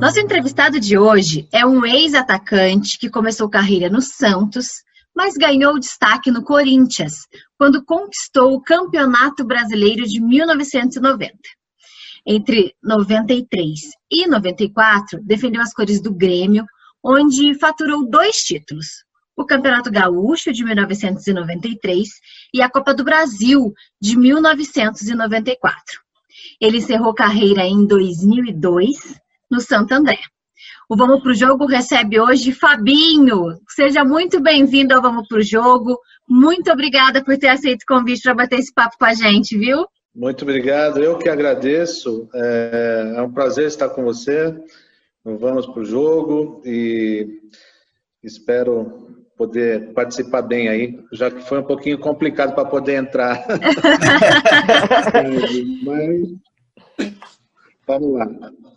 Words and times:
Nosso 0.00 0.20
entrevistado 0.20 0.78
de 0.78 0.96
hoje 0.96 1.48
é 1.52 1.66
um 1.66 1.84
ex-atacante 1.84 2.96
que 3.00 3.10
começou 3.10 3.50
carreira 3.50 3.90
no 3.90 4.00
Santos, 4.00 4.68
mas 5.12 5.34
ganhou 5.34 5.76
destaque 5.80 6.30
no 6.30 6.44
Corinthians, 6.44 7.26
quando 7.58 7.84
conquistou 7.84 8.54
o 8.54 8.62
Campeonato 8.62 9.44
Brasileiro 9.44 10.04
de 10.04 10.20
1990. 10.20 11.34
Entre 12.24 12.76
93 12.80 13.80
e 14.08 14.28
94, 14.28 15.20
defendeu 15.20 15.60
as 15.60 15.74
cores 15.74 16.00
do 16.00 16.14
Grêmio, 16.14 16.64
onde 17.02 17.58
faturou 17.58 18.08
dois 18.08 18.36
títulos: 18.36 19.03
o 19.36 19.44
Campeonato 19.44 19.90
Gaúcho 19.90 20.52
de 20.52 20.64
1993 20.64 22.08
e 22.52 22.62
a 22.62 22.70
Copa 22.70 22.94
do 22.94 23.04
Brasil 23.04 23.72
de 24.00 24.16
1994. 24.16 26.00
Ele 26.60 26.78
encerrou 26.78 27.14
carreira 27.14 27.62
em 27.62 27.86
2002 27.86 29.20
no 29.50 29.60
Santo 29.60 29.92
André. 29.92 30.18
O 30.88 30.96
Vamos 30.96 31.22
Pro 31.22 31.34
Jogo 31.34 31.66
recebe 31.66 32.20
hoje 32.20 32.52
Fabinho. 32.52 33.58
Seja 33.68 34.04
muito 34.04 34.40
bem-vindo 34.40 34.94
ao 34.94 35.02
Vamos 35.02 35.26
Pro 35.26 35.42
Jogo. 35.42 35.98
Muito 36.28 36.70
obrigada 36.70 37.24
por 37.24 37.36
ter 37.38 37.48
aceito 37.48 37.82
o 37.82 37.86
convite 37.86 38.22
para 38.22 38.34
bater 38.34 38.58
esse 38.58 38.72
papo 38.72 38.96
com 38.98 39.04
a 39.04 39.14
gente, 39.14 39.56
viu? 39.56 39.86
Muito 40.14 40.42
obrigado. 40.42 41.02
Eu 41.02 41.18
que 41.18 41.28
agradeço. 41.28 42.28
É, 42.34 43.14
é 43.16 43.22
um 43.22 43.32
prazer 43.32 43.66
estar 43.66 43.88
com 43.88 44.04
você. 44.04 44.54
Vamos 45.24 45.66
pro 45.66 45.84
jogo 45.84 46.62
e 46.64 47.40
espero 48.22 49.23
poder 49.36 49.92
participar 49.92 50.42
bem 50.42 50.68
aí, 50.68 50.98
já 51.12 51.30
que 51.30 51.42
foi 51.42 51.60
um 51.60 51.64
pouquinho 51.64 51.98
complicado 51.98 52.54
para 52.54 52.64
poder 52.64 52.94
entrar. 52.94 53.44
Mas 55.84 56.34
vamos 57.86 58.12
lá. 58.14 58.26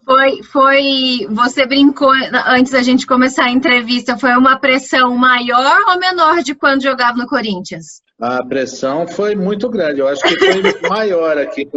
Foi, 0.03 0.41
foi. 0.43 1.27
Você 1.29 1.65
brincou 1.65 2.11
antes 2.47 2.71
da 2.71 2.81
gente 2.81 3.05
começar 3.05 3.45
a 3.45 3.51
entrevista. 3.51 4.17
Foi 4.17 4.31
uma 4.31 4.57
pressão 4.57 5.15
maior 5.15 5.83
ou 5.89 5.99
menor 5.99 6.41
de 6.41 6.55
quando 6.55 6.81
jogava 6.81 7.17
no 7.17 7.27
Corinthians? 7.27 8.01
A 8.19 8.43
pressão 8.43 9.05
foi 9.05 9.35
muito 9.35 9.69
grande. 9.69 9.99
Eu 9.99 10.07
acho 10.07 10.21
que 10.23 10.37
foi 10.39 10.79
maior 10.89 11.37
aqui 11.37 11.67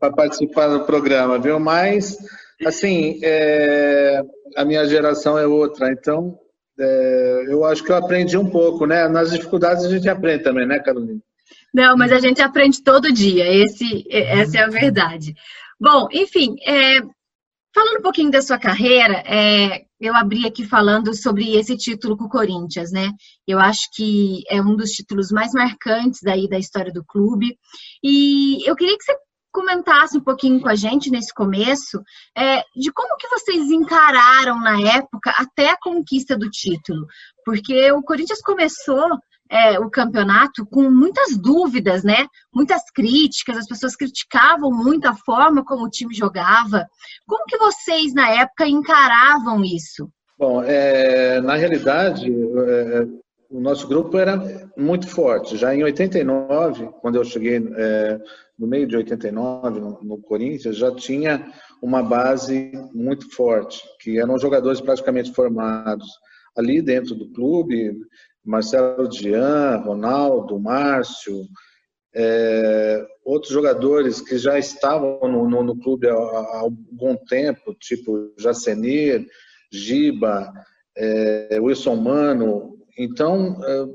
para 0.00 0.10
participar 0.12 0.68
do 0.68 0.84
programa, 0.84 1.38
viu? 1.38 1.60
Mas, 1.60 2.16
assim, 2.66 3.20
é, 3.22 4.22
a 4.56 4.64
minha 4.64 4.86
geração 4.86 5.38
é 5.38 5.46
outra. 5.46 5.92
Então, 5.92 6.38
é, 6.78 7.44
eu 7.48 7.64
acho 7.64 7.82
que 7.82 7.90
eu 7.90 7.96
aprendi 7.96 8.36
um 8.36 8.48
pouco, 8.48 8.86
né? 8.86 9.08
Nas 9.08 9.30
dificuldades 9.30 9.84
a 9.84 9.88
gente 9.90 10.08
aprende 10.08 10.44
também, 10.44 10.66
né, 10.66 10.78
Carolina? 10.78 11.20
Não, 11.72 11.96
mas 11.96 12.12
a 12.12 12.18
gente 12.18 12.40
aprende 12.40 12.82
todo 12.82 13.12
dia. 13.12 13.46
Esse, 13.46 14.06
essa 14.10 14.58
é 14.58 14.62
a 14.62 14.68
verdade. 14.68 15.34
Bom, 15.80 16.08
enfim, 16.12 16.56
é, 16.66 17.00
falando 17.74 17.98
um 17.98 18.02
pouquinho 18.02 18.30
da 18.30 18.42
sua 18.42 18.58
carreira, 18.58 19.22
é, 19.26 19.84
eu 20.00 20.14
abri 20.14 20.46
aqui 20.46 20.64
falando 20.64 21.14
sobre 21.14 21.56
esse 21.56 21.76
título 21.76 22.16
com 22.16 22.24
o 22.24 22.28
Corinthians, 22.28 22.90
né? 22.92 23.10
Eu 23.46 23.58
acho 23.58 23.88
que 23.94 24.42
é 24.48 24.60
um 24.60 24.76
dos 24.76 24.90
títulos 24.90 25.30
mais 25.30 25.52
marcantes 25.52 26.24
aí 26.26 26.48
da 26.48 26.58
história 26.58 26.92
do 26.92 27.04
clube. 27.04 27.58
E 28.02 28.68
eu 28.68 28.76
queria 28.76 28.96
que 28.96 29.04
você 29.04 29.16
comentasse 29.52 30.16
um 30.16 30.22
pouquinho 30.22 30.60
com 30.60 30.68
a 30.68 30.74
gente 30.74 31.10
nesse 31.10 31.32
começo 31.32 32.02
é, 32.36 32.62
de 32.76 32.92
como 32.92 33.16
que 33.16 33.28
vocês 33.28 33.70
encararam 33.70 34.60
na 34.60 34.80
época 34.80 35.32
até 35.36 35.70
a 35.70 35.78
conquista 35.78 36.36
do 36.36 36.50
título, 36.50 37.06
porque 37.44 37.90
o 37.92 38.02
Corinthians 38.02 38.40
começou 38.40 39.18
é, 39.50 39.78
o 39.78 39.90
campeonato 39.90 40.66
com 40.66 40.90
muitas 40.90 41.36
dúvidas, 41.36 42.04
né? 42.04 42.26
Muitas 42.54 42.82
críticas, 42.94 43.56
as 43.56 43.66
pessoas 43.66 43.96
criticavam 43.96 44.70
muito 44.70 45.08
a 45.08 45.14
forma 45.14 45.64
como 45.64 45.84
o 45.84 45.90
time 45.90 46.14
jogava. 46.14 46.86
Como 47.26 47.44
que 47.46 47.56
vocês, 47.56 48.12
na 48.12 48.28
época, 48.30 48.66
encaravam 48.66 49.64
isso? 49.64 50.10
Bom, 50.38 50.62
é, 50.62 51.40
na 51.40 51.56
realidade, 51.56 52.30
é, 52.30 53.06
o 53.50 53.60
nosso 53.60 53.88
grupo 53.88 54.18
era 54.18 54.36
muito 54.76 55.08
forte. 55.08 55.56
Já 55.56 55.74
em 55.74 55.82
89, 55.82 56.90
quando 57.00 57.16
eu 57.16 57.24
cheguei 57.24 57.56
é, 57.56 58.20
no 58.58 58.66
meio 58.66 58.86
de 58.86 58.96
89 58.96 59.80
no, 59.80 60.02
no 60.02 60.18
Corinthians, 60.18 60.76
já 60.76 60.94
tinha 60.94 61.50
uma 61.82 62.02
base 62.02 62.72
muito 62.92 63.30
forte, 63.34 63.82
que 64.00 64.18
eram 64.18 64.38
jogadores 64.38 64.80
praticamente 64.80 65.32
formados 65.32 66.06
ali 66.56 66.82
dentro 66.82 67.14
do 67.14 67.30
clube, 67.30 67.96
Marcelo 68.44 69.08
Dian, 69.08 69.76
Ronaldo, 69.76 70.58
Márcio, 70.58 71.46
é, 72.14 73.06
outros 73.24 73.52
jogadores 73.52 74.20
que 74.20 74.38
já 74.38 74.58
estavam 74.58 75.20
no, 75.22 75.48
no, 75.48 75.62
no 75.62 75.78
clube 75.78 76.08
há, 76.08 76.14
há, 76.14 76.58
algum 76.58 77.16
tempo, 77.28 77.74
tipo 77.74 78.32
Jacenir, 78.38 79.26
Giba, 79.70 80.52
é, 80.96 81.58
Wilson 81.60 81.96
Mano. 81.96 82.77
Então, 82.98 83.56
é, 83.64 83.86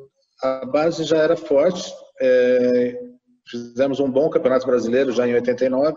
a 0.47 0.65
base 0.65 1.03
já 1.03 1.17
era 1.17 1.35
forte. 1.35 1.91
É, 2.21 2.99
fizemos 3.47 3.99
um 3.99 4.09
bom 4.09 4.29
campeonato 4.29 4.65
brasileiro 4.65 5.11
já 5.11 5.27
em 5.27 5.33
89. 5.33 5.95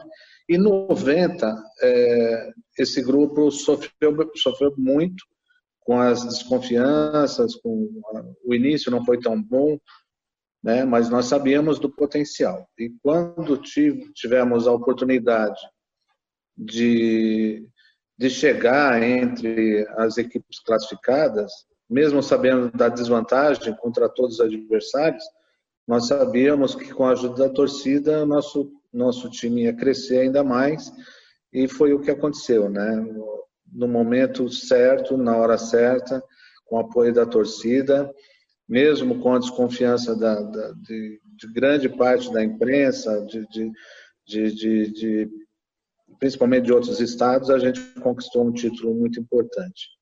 E 0.49 0.59
90, 0.59 1.55
é, 1.83 2.51
esse 2.79 3.03
grupo 3.03 3.51
sofreu, 3.51 4.31
sofreu 4.37 4.75
muito 4.77 5.25
com 5.81 6.01
as 6.01 6.25
desconfianças, 6.25 7.55
com 7.57 7.89
o 8.45 8.55
início 8.55 8.91
não 8.91 9.05
foi 9.05 9.21
tão 9.21 9.41
bom, 9.41 9.79
né? 10.63 10.85
Mas 10.85 11.09
nós 11.09 11.27
sabíamos 11.27 11.79
do 11.79 11.89
potencial. 11.89 12.69
E 12.77 12.91
quando 13.03 13.57
tivemos 14.15 14.67
a 14.67 14.73
oportunidade 14.73 15.61
de 16.57 17.69
de 18.19 18.31
chegar 18.31 19.03
entre 19.03 19.87
as 19.99 20.17
equipes 20.17 20.59
classificadas, 20.61 21.53
mesmo 21.89 22.23
sabendo 22.23 22.71
da 22.71 22.89
desvantagem 22.89 23.75
contra 23.77 24.09
todos 24.09 24.35
os 24.35 24.41
adversários, 24.41 25.25
nós 25.87 26.09
sabíamos 26.09 26.75
que 26.75 26.93
com 26.93 27.05
a 27.05 27.13
ajuda 27.13 27.49
da 27.49 27.55
torcida 27.55 28.27
nosso 28.27 28.73
nosso 28.93 29.29
time 29.29 29.65
ia 29.65 29.75
crescer 29.75 30.21
ainda 30.21 30.43
mais 30.43 30.91
e 31.53 31.69
foi 31.69 31.93
o 31.93 32.01
que 32.01 32.11
aconteceu, 32.11 32.71
né? 32.71 33.05
no 33.73 33.87
momento 33.87 34.49
certo, 34.49 35.17
na 35.17 35.37
hora 35.37 35.59
certa, 35.59 36.23
com 36.65 36.77
o 36.77 36.81
apoio 36.81 37.13
da 37.13 37.27
torcida, 37.27 38.11
mesmo 38.69 39.21
com 39.21 39.35
a 39.35 39.39
desconfiança 39.39 40.17
da, 40.17 40.41
da, 40.41 40.73
de, 40.73 41.21
de, 41.37 41.53
grande 41.53 41.89
parte 41.89 42.33
da 42.33 42.43
imprensa, 42.43 43.25
de, 43.27 43.47
de, 44.27 44.91
de, 44.91 45.31
principalmente 46.19 46.65
de 46.65 46.73
outros 46.73 47.01
estados, 47.01 47.51
a 47.51 47.59
gente 47.59 47.81
conquistou 48.01 48.47
um 48.47 48.53
título 48.53 48.95
muito 48.95 49.21
importante. 49.21 49.96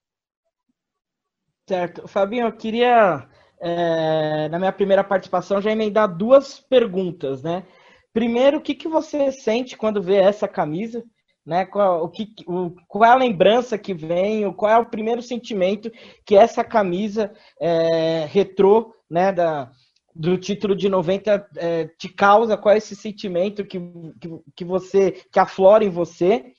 Certo. 1.66 2.06
Fabinho, 2.06 2.46
eu 2.46 2.52
queria, 2.52 3.28
é, 3.60 4.48
na 4.48 4.58
minha 4.58 4.72
primeira 4.72 5.02
participação, 5.02 5.60
já 5.60 5.70
emendar 5.72 6.14
duas 6.14 6.60
perguntas, 6.60 7.42
né? 7.42 7.64
Primeiro, 8.12 8.58
o 8.58 8.60
que, 8.60 8.74
que 8.74 8.86
você 8.88 9.32
sente 9.32 9.76
quando 9.76 10.02
vê 10.02 10.16
essa 10.16 10.46
camisa? 10.46 11.02
né? 11.44 11.66
Qual, 11.66 12.04
o 12.04 12.08
que, 12.08 12.32
o, 12.46 12.70
qual 12.88 13.04
é 13.04 13.08
a 13.12 13.16
lembrança 13.16 13.76
que 13.76 13.92
vem, 13.92 14.50
qual 14.54 14.72
é 14.72 14.78
o 14.78 14.86
primeiro 14.86 15.20
sentimento 15.20 15.90
que 16.24 16.34
essa 16.36 16.64
camisa 16.64 17.32
é, 17.60 18.24
retrô, 18.26 18.94
né, 19.10 19.32
da, 19.32 19.70
do 20.14 20.38
título 20.38 20.74
de 20.74 20.88
90 20.88 21.46
é, 21.56 21.86
te 21.98 22.08
causa, 22.08 22.56
qual 22.56 22.74
é 22.74 22.78
esse 22.78 22.96
sentimento 22.96 23.64
que, 23.64 23.78
que, 24.20 24.28
que 24.56 24.64
você, 24.64 25.12
que 25.12 25.38
aflora 25.38 25.84
em 25.84 25.90
você. 25.90 26.52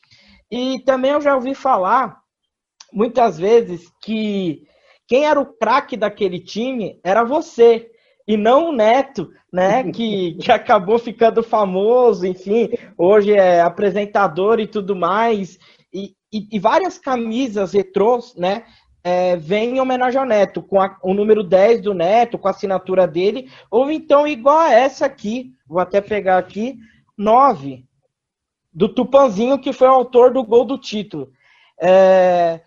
E 0.52 0.80
também 0.86 1.12
eu 1.12 1.22
já 1.22 1.36
ouvi 1.36 1.56
falar, 1.56 2.22
muitas 2.94 3.40
vezes, 3.40 3.92
que 4.04 4.68
quem 5.08 5.26
era 5.26 5.40
o 5.40 5.46
craque 5.46 5.96
daquele 5.96 6.40
time 6.40 7.00
era 7.04 7.24
você, 7.24 7.90
e 8.28 8.36
não 8.36 8.70
o 8.70 8.72
Neto, 8.72 9.30
né, 9.52 9.84
que, 9.92 10.36
que 10.36 10.52
acabou 10.52 10.98
ficando 10.98 11.44
famoso, 11.44 12.26
enfim, 12.26 12.70
hoje 12.98 13.34
é 13.34 13.62
apresentador 13.62 14.60
e 14.60 14.68
tudo 14.68 14.96
mais, 14.96 15.60
e, 15.94 16.16
e, 16.34 16.48
e 16.52 16.60
várias 16.60 16.98
camisas 16.98 17.74
retrôs, 17.74 18.36
né, 18.36 18.64
é, 19.04 19.36
vem 19.36 19.76
em 19.76 19.80
homenagem 19.80 20.20
ao 20.20 20.26
Neto, 20.26 20.64
com 20.64 20.82
a, 20.82 20.98
o 21.04 21.14
número 21.14 21.44
10 21.44 21.82
do 21.82 21.94
Neto, 21.94 22.40
com 22.40 22.48
a 22.48 22.52
assinatura 22.52 23.08
dele, 23.08 23.52
ou 23.70 23.92
então 23.92 24.28
igual 24.28 24.58
a 24.58 24.74
essa 24.74 25.06
aqui, 25.06 25.54
vou 25.68 25.80
até 25.80 26.02
pegar 26.02 26.40
aqui, 26.40 26.76
9, 27.16 27.86
do 28.74 28.90
Tupanzinho, 28.90 29.60
que 29.60 29.72
foi 29.72 29.88
o 29.88 29.92
autor 29.92 30.34
do 30.34 30.44
gol 30.44 30.66
do 30.66 30.78
título. 30.78 31.32
É, 31.80 32.62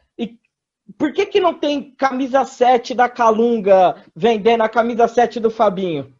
por 0.99 1.13
que, 1.13 1.25
que 1.25 1.41
não 1.41 1.55
tem 1.55 1.95
camisa 1.95 2.45
7 2.45 2.95
da 2.95 3.09
Calunga 3.09 4.03
vendendo 4.15 4.63
a 4.63 4.69
camisa 4.69 5.07
7 5.07 5.39
do 5.39 5.51
Fabinho? 5.51 6.13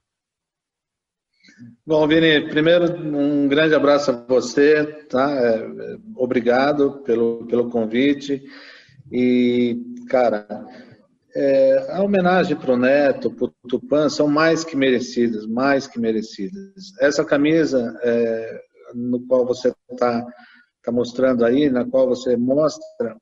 Bom, 1.85 2.07
Vini, 2.07 2.49
primeiro 2.49 2.97
um 2.97 3.49
grande 3.49 3.75
abraço 3.75 4.13
a 4.13 4.15
você, 4.15 4.85
tá? 5.09 5.31
É, 5.33 5.99
obrigado 6.15 7.03
pelo, 7.05 7.45
pelo 7.47 7.69
convite. 7.69 8.43
E, 9.11 9.81
cara, 10.09 10.47
é, 11.35 11.87
a 11.91 12.03
homenagem 12.03 12.57
para 12.57 12.73
o 12.73 12.77
Neto, 12.77 13.31
para 13.31 13.47
o 13.47 13.53
Tupan, 13.69 14.09
são 14.09 14.29
mais 14.29 14.63
que 14.63 14.77
merecidas, 14.77 15.47
mais 15.47 15.87
que 15.87 15.99
merecidas. 15.99 16.93
Essa 17.01 17.25
camisa 17.25 17.99
é, 18.03 18.61
no 18.95 19.21
qual 19.27 19.45
você 19.45 19.73
está 19.91 20.25
tá 20.83 20.93
mostrando 20.93 21.45
aí, 21.45 21.69
na 21.69 21.85
qual 21.85 22.07
você 22.07 22.37
mostra, 22.37 23.17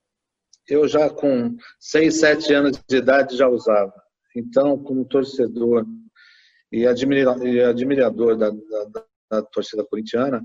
eu 0.69 0.87
já 0.89 1.09
com 1.09 1.57
6, 1.79 2.21
7 2.21 2.55
anos 2.55 2.83
de 2.89 2.97
idade 2.97 3.37
já 3.37 3.49
usava. 3.49 3.93
Então, 4.35 4.79
como 4.79 5.05
torcedor 5.05 5.87
e, 6.71 6.87
admirador 6.87 8.37
da, 8.37 8.51
da, 8.51 9.05
da 9.31 9.43
torcida 9.43 9.85
corintiana, 9.85 10.43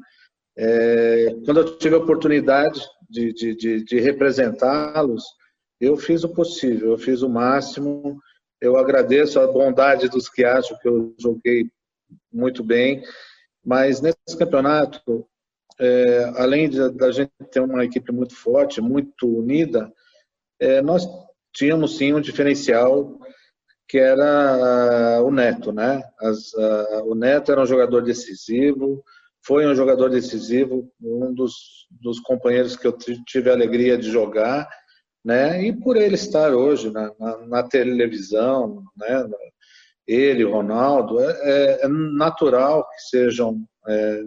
é, 0.57 1.35
quando 1.45 1.62
eu 1.62 1.77
tive 1.77 1.95
a 1.95 2.00
oportunidade 2.00 2.81
de, 3.09 3.33
de, 3.33 3.56
de, 3.56 3.83
de 3.83 4.00
representá-los, 4.00 5.23
eu 5.79 5.97
fiz 5.97 6.23
o 6.23 6.29
possível, 6.29 6.91
eu 6.91 6.97
fiz 6.97 7.21
o 7.21 7.29
máximo. 7.29 8.19
Eu 8.62 8.77
agradeço 8.77 9.39
a 9.39 9.47
bondade 9.47 10.07
dos 10.07 10.29
que 10.29 10.45
acham 10.45 10.77
que 10.77 10.88
eu 10.88 11.15
joguei 11.19 11.69
muito 12.31 12.63
bem, 12.63 13.03
mas 13.65 14.01
nesse 14.01 14.38
campeonato, 14.38 15.25
é, 15.79 16.31
além 16.35 16.69
da 16.69 17.12
gente 17.12 17.31
ter 17.51 17.62
uma 17.62 17.83
equipe 17.83 18.12
muito 18.12 18.35
forte, 18.35 18.79
muito 18.79 19.27
unida, 19.27 19.91
é, 20.61 20.81
nós 20.81 21.07
tínhamos 21.53 21.97
sim 21.97 22.13
um 22.13 22.21
diferencial 22.21 23.19
que 23.87 23.97
era 23.97 25.21
o 25.21 25.31
Neto, 25.31 25.73
né? 25.73 26.01
As, 26.19 26.53
a, 26.53 27.03
o 27.03 27.13
Neto 27.13 27.51
era 27.51 27.61
um 27.61 27.65
jogador 27.65 28.01
decisivo, 28.01 29.03
foi 29.45 29.67
um 29.67 29.75
jogador 29.75 30.09
decisivo, 30.09 30.89
um 31.01 31.33
dos, 31.33 31.87
dos 31.89 32.19
companheiros 32.21 32.77
que 32.77 32.87
eu 32.87 32.97
tive 33.25 33.49
a 33.49 33.53
alegria 33.53 33.97
de 33.97 34.09
jogar 34.09 34.69
né? 35.23 35.63
E 35.63 35.73
por 35.73 35.95
ele 35.97 36.15
estar 36.15 36.53
hoje 36.53 36.91
na, 36.91 37.13
na, 37.19 37.37
na 37.47 37.63
televisão, 37.63 38.83
né? 38.97 39.27
Ele, 40.07 40.43
o 40.43 40.51
Ronaldo, 40.51 41.19
é, 41.19 41.31
é, 41.43 41.85
é 41.85 41.87
natural 41.87 42.87
que 42.89 43.01
sejam 43.09 43.63
é, 43.87 44.23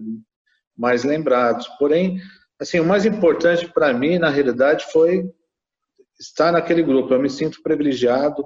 mais 0.77 1.05
lembrados. 1.05 1.67
Porém, 1.79 2.21
assim, 2.61 2.79
o 2.79 2.85
mais 2.85 3.05
importante 3.05 3.71
para 3.73 3.93
mim, 3.93 4.19
na 4.19 4.31
realidade, 4.31 4.87
foi 4.93 5.29
estar 6.19 6.53
naquele 6.53 6.83
grupo. 6.83 7.13
Eu 7.13 7.21
me 7.21 7.31
sinto 7.31 7.63
privilegiado. 7.63 8.45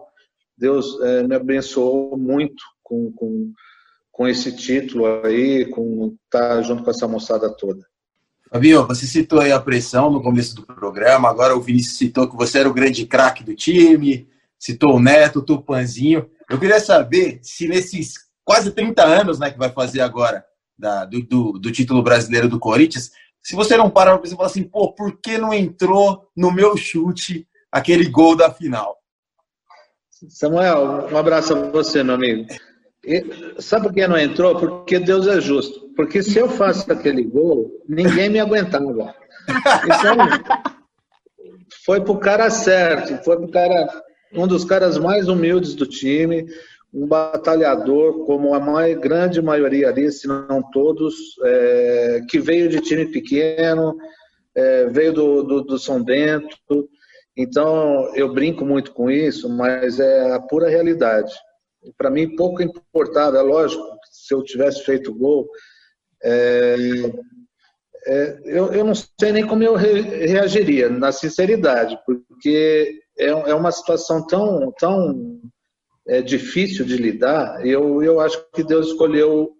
Deus 0.56 1.00
é, 1.00 1.23
me 1.23 1.35
abençoou 1.35 2.17
muito 2.17 2.62
com, 2.82 3.12
com, 3.12 3.53
com 4.11 4.26
esse 4.26 4.55
título 4.56 5.06
aí, 5.25 5.67
com 5.67 6.17
estar 6.25 6.62
junto 6.62 6.82
com 6.82 6.91
essa 6.91 7.06
moçada 7.06 7.49
toda. 7.50 7.87
Fabinho, 8.50 8.87
você 8.87 9.06
citou 9.06 9.41
aí 9.41 9.53
a 9.53 9.61
pressão 9.61 10.11
no 10.11 10.23
começo 10.23 10.56
do 10.56 10.62
programa, 10.62 11.29
agora 11.29 11.55
o 11.55 11.61
Vinícius 11.61 11.99
citou 11.99 12.29
que 12.29 12.37
você 12.37 12.59
era 12.59 12.69
o 12.69 12.73
grande 12.73 13.05
craque 13.05 13.44
do 13.44 13.55
time, 13.55 14.26
citou 14.59 14.97
o 14.97 15.00
Neto, 15.00 15.41
o 15.41 15.44
Tupanzinho. 15.44 16.29
Eu 16.49 16.59
queria 16.59 16.81
saber 16.81 17.41
se 17.43 17.69
nesses 17.69 18.14
quase 18.43 18.71
30 18.71 19.05
anos 19.05 19.38
né, 19.38 19.50
que 19.50 19.59
vai 19.59 19.71
fazer 19.71 20.00
agora 20.00 20.43
da, 20.79 21.05
do, 21.05 21.23
do, 21.23 21.53
do, 21.59 21.71
título 21.71 22.03
brasileiro 22.03 22.49
do 22.49 22.59
Corinthians, 22.59 23.11
se 23.43 23.55
você 23.55 23.76
não 23.76 23.91
para 23.91 24.21
e 24.23 24.31
falar 24.31 24.47
assim, 24.47 24.62
pô, 24.62 24.93
por 24.93 25.19
que 25.21 25.37
não 25.37 25.53
entrou 25.53 26.31
no 26.37 26.53
meu 26.53 26.76
chute 26.76 27.48
aquele 27.70 28.09
gol 28.09 28.37
da 28.37 28.50
final? 28.50 28.97
Samuel, 30.29 31.09
um 31.12 31.17
abraço 31.17 31.55
a 31.55 31.70
você, 31.70 32.03
meu 32.03 32.15
amigo. 32.15 32.47
E, 33.05 33.25
sabe 33.59 33.87
por 33.87 33.94
que 33.94 34.06
não 34.06 34.19
entrou? 34.19 34.59
Porque 34.59 34.99
Deus 34.99 35.26
é 35.26 35.41
justo. 35.41 35.88
Porque 35.94 36.23
se 36.23 36.38
eu 36.38 36.49
faço 36.49 36.91
aquele 36.93 37.23
gol, 37.23 37.70
ninguém 37.88 38.29
me 38.29 38.41
aguentava. 38.41 39.15
Então, 39.85 40.17
foi 41.85 42.00
pro 42.00 42.19
cara 42.19 42.50
certo, 42.50 43.23
foi 43.25 43.37
pro 43.37 43.50
cara, 43.50 44.03
um 44.32 44.47
dos 44.47 44.64
caras 44.64 44.99
mais 44.99 45.29
humildes 45.29 45.75
do 45.75 45.87
time, 45.87 46.47
um 46.93 47.06
batalhador, 47.06 48.25
como 48.25 48.55
a 48.55 48.61
mais, 48.61 48.99
grande 48.99 49.41
maioria 49.41 49.88
ali, 49.88 50.11
se 50.11 50.26
não 50.26 50.62
todos, 50.71 51.14
é, 51.44 52.21
que 52.29 52.38
veio 52.38 52.69
de 52.69 52.81
time 52.81 53.06
pequeno, 53.06 53.97
é, 54.55 54.87
veio 54.87 55.12
do, 55.12 55.43
do, 55.43 55.61
do 55.62 55.79
São 55.79 56.03
Bento. 56.03 56.88
Então, 57.38 58.12
eu 58.17 58.35
brinco 58.35 58.64
muito 58.64 58.93
com 58.93 59.08
isso, 59.11 59.49
mas 59.49 60.00
é 60.00 60.32
a 60.32 60.40
pura 60.40 60.69
realidade 60.69 61.32
para 61.96 62.11
mim 62.11 62.35
pouco 62.35 62.62
importava. 62.62 63.38
É 63.38 63.43
lógico, 63.43 63.82
se 64.11 64.35
eu 64.35 64.43
tivesse 64.43 64.85
feito 64.85 65.14
gol, 65.14 65.49
é, 66.23 66.76
é, 68.06 68.40
eu, 68.44 68.73
eu 68.73 68.85
não 68.85 68.94
sei 68.94 69.32
nem 69.32 69.46
como 69.46 69.62
eu 69.62 69.75
re, 69.75 70.00
reagiria, 70.26 70.88
na 70.88 71.12
sinceridade, 71.12 71.99
porque 72.05 73.00
é, 73.19 73.26
é 73.26 73.55
uma 73.55 73.73
situação 73.73 74.26
tão, 74.26 74.73
tão 74.79 75.40
é, 76.06 76.20
difícil 76.23 76.85
de 76.85 76.96
lidar. 76.96 77.64
Eu, 77.67 78.02
eu 78.02 78.20
acho 78.20 78.44
que 78.52 78.64
Deus 78.64 78.88
escolheu 78.88 79.52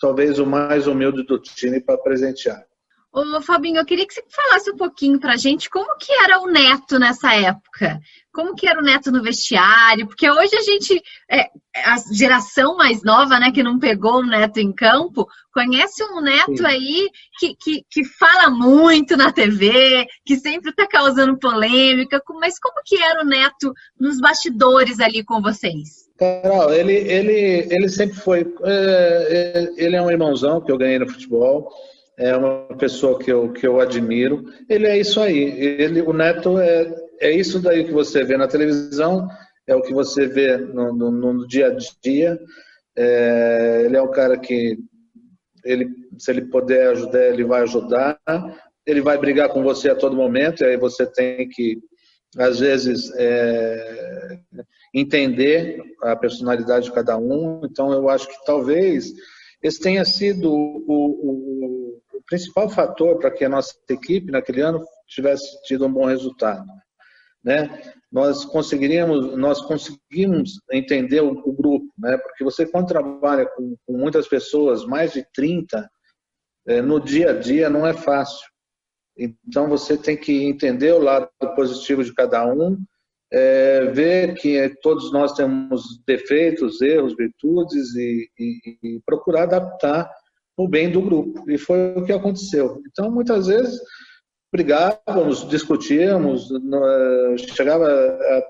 talvez 0.00 0.38
o 0.38 0.46
mais 0.46 0.86
humilde 0.86 1.24
do 1.24 1.38
time 1.40 1.80
para 1.80 1.98
presentear. 1.98 2.64
Ô, 3.10 3.40
Fabinho, 3.40 3.78
eu 3.78 3.86
queria 3.86 4.06
que 4.06 4.12
você 4.12 4.22
falasse 4.28 4.70
um 4.70 4.76
pouquinho 4.76 5.18
pra 5.18 5.36
gente 5.36 5.70
como 5.70 5.96
que 5.96 6.12
era 6.22 6.40
o 6.40 6.46
Neto 6.46 6.98
nessa 6.98 7.34
época. 7.34 7.98
Como 8.30 8.54
que 8.54 8.68
era 8.68 8.78
o 8.78 8.82
Neto 8.82 9.10
no 9.10 9.22
vestiário? 9.22 10.06
Porque 10.06 10.30
hoje 10.30 10.54
a 10.54 10.60
gente, 10.60 11.02
é, 11.28 11.46
a 11.74 11.96
geração 12.12 12.76
mais 12.76 13.02
nova, 13.02 13.40
né, 13.40 13.50
que 13.50 13.62
não 13.62 13.78
pegou 13.78 14.18
o 14.18 14.26
Neto 14.26 14.58
em 14.58 14.70
campo, 14.72 15.26
conhece 15.52 16.04
um 16.04 16.20
Neto 16.20 16.58
Sim. 16.58 16.66
aí 16.66 17.08
que, 17.38 17.56
que, 17.56 17.82
que 17.90 18.04
fala 18.04 18.50
muito 18.50 19.16
na 19.16 19.32
TV, 19.32 20.06
que 20.24 20.36
sempre 20.36 20.70
tá 20.72 20.86
causando 20.86 21.38
polêmica. 21.38 22.22
Mas 22.38 22.58
como 22.60 22.82
que 22.84 23.02
era 23.02 23.22
o 23.22 23.26
Neto 23.26 23.72
nos 23.98 24.20
bastidores 24.20 25.00
ali 25.00 25.24
com 25.24 25.40
vocês? 25.40 26.06
Carol, 26.18 26.74
ele, 26.74 26.92
ele, 26.92 27.66
ele 27.70 27.88
sempre 27.88 28.18
foi. 28.18 28.40
É, 28.64 29.72
é 29.78 29.84
ele 29.84 29.96
é 29.96 30.02
um 30.02 30.10
irmãozão 30.10 30.60
que 30.60 30.70
eu 30.70 30.76
ganhei 30.76 30.98
no 30.98 31.08
futebol 31.08 31.72
é 32.18 32.36
uma 32.36 32.76
pessoa 32.76 33.18
que 33.18 33.30
eu, 33.30 33.52
que 33.52 33.66
eu 33.66 33.80
admiro. 33.80 34.44
Ele 34.68 34.86
é 34.86 34.98
isso 34.98 35.20
aí. 35.20 35.38
Ele, 35.38 36.02
o 36.02 36.12
Neto 36.12 36.58
é, 36.58 36.92
é 37.20 37.30
isso 37.30 37.60
daí 37.60 37.84
que 37.84 37.92
você 37.92 38.24
vê 38.24 38.36
na 38.36 38.48
televisão, 38.48 39.28
é 39.66 39.74
o 39.74 39.82
que 39.82 39.94
você 39.94 40.26
vê 40.26 40.56
no, 40.56 40.92
no, 40.92 41.10
no 41.12 41.46
dia 41.46 41.68
a 41.68 41.76
dia. 42.02 42.38
É, 42.96 43.82
ele 43.84 43.96
é 43.96 44.02
um 44.02 44.10
cara 44.10 44.36
que, 44.36 44.76
ele, 45.64 45.88
se 46.18 46.32
ele 46.32 46.42
puder 46.42 46.88
ajudar, 46.88 47.24
ele 47.26 47.44
vai 47.44 47.62
ajudar. 47.62 48.18
Ele 48.84 49.00
vai 49.00 49.16
brigar 49.16 49.50
com 49.50 49.62
você 49.62 49.90
a 49.90 49.94
todo 49.94 50.16
momento, 50.16 50.62
e 50.62 50.66
aí 50.66 50.76
você 50.76 51.06
tem 51.06 51.48
que, 51.48 51.78
às 52.38 52.58
vezes, 52.58 53.12
é, 53.16 54.38
entender 54.94 55.78
a 56.02 56.16
personalidade 56.16 56.86
de 56.86 56.92
cada 56.92 57.16
um. 57.16 57.60
Então, 57.64 57.92
eu 57.92 58.08
acho 58.08 58.26
que 58.26 58.44
talvez 58.44 59.12
esse 59.62 59.80
tenha 59.80 60.04
sido 60.04 60.52
o, 60.52 60.84
o, 60.88 61.74
o 61.74 61.77
principal 62.28 62.68
fator 62.68 63.18
para 63.18 63.30
que 63.30 63.44
a 63.44 63.48
nossa 63.48 63.74
equipe 63.88 64.30
naquele 64.30 64.60
ano 64.60 64.84
tivesse 65.06 65.60
tido 65.62 65.86
um 65.86 65.92
bom 65.92 66.06
resultado. 66.06 66.66
Né? 67.42 67.94
Nós 68.10 68.44
conseguiríamos, 68.44 69.36
nós 69.36 69.60
conseguimos 69.60 70.60
entender 70.70 71.20
o, 71.20 71.30
o 71.30 71.52
grupo, 71.52 71.86
né? 71.98 72.16
Porque 72.18 72.44
você 72.44 72.66
quando 72.66 72.88
trabalha 72.88 73.46
com, 73.46 73.76
com 73.86 73.92
muitas 73.96 74.26
pessoas, 74.26 74.84
mais 74.84 75.12
de 75.12 75.24
30, 75.32 75.88
é, 76.66 76.82
no 76.82 77.00
dia 77.00 77.30
a 77.30 77.38
dia 77.38 77.70
não 77.70 77.86
é 77.86 77.92
fácil. 77.92 78.46
Então 79.16 79.68
você 79.68 79.96
tem 79.96 80.16
que 80.16 80.44
entender 80.44 80.92
o 80.92 81.02
lado 81.02 81.28
positivo 81.54 82.04
de 82.04 82.14
cada 82.14 82.46
um 82.46 82.78
é, 83.30 83.86
ver 83.86 84.34
que 84.34 84.68
todos 84.80 85.12
nós 85.12 85.32
temos 85.32 86.00
defeitos, 86.06 86.80
erros, 86.80 87.14
virtudes 87.14 87.94
e, 87.94 88.30
e, 88.38 88.78
e, 88.82 89.00
procurar 89.04 89.42
adaptar 89.44 90.10
o 90.58 90.68
bem 90.68 90.90
do 90.90 91.00
grupo. 91.00 91.48
E 91.48 91.56
foi 91.56 91.94
o 91.96 92.04
que 92.04 92.12
aconteceu. 92.12 92.82
Então, 92.90 93.10
muitas 93.10 93.46
vezes, 93.46 93.80
brigávamos, 94.52 95.48
discutíamos, 95.48 96.48
chegava 97.54 97.88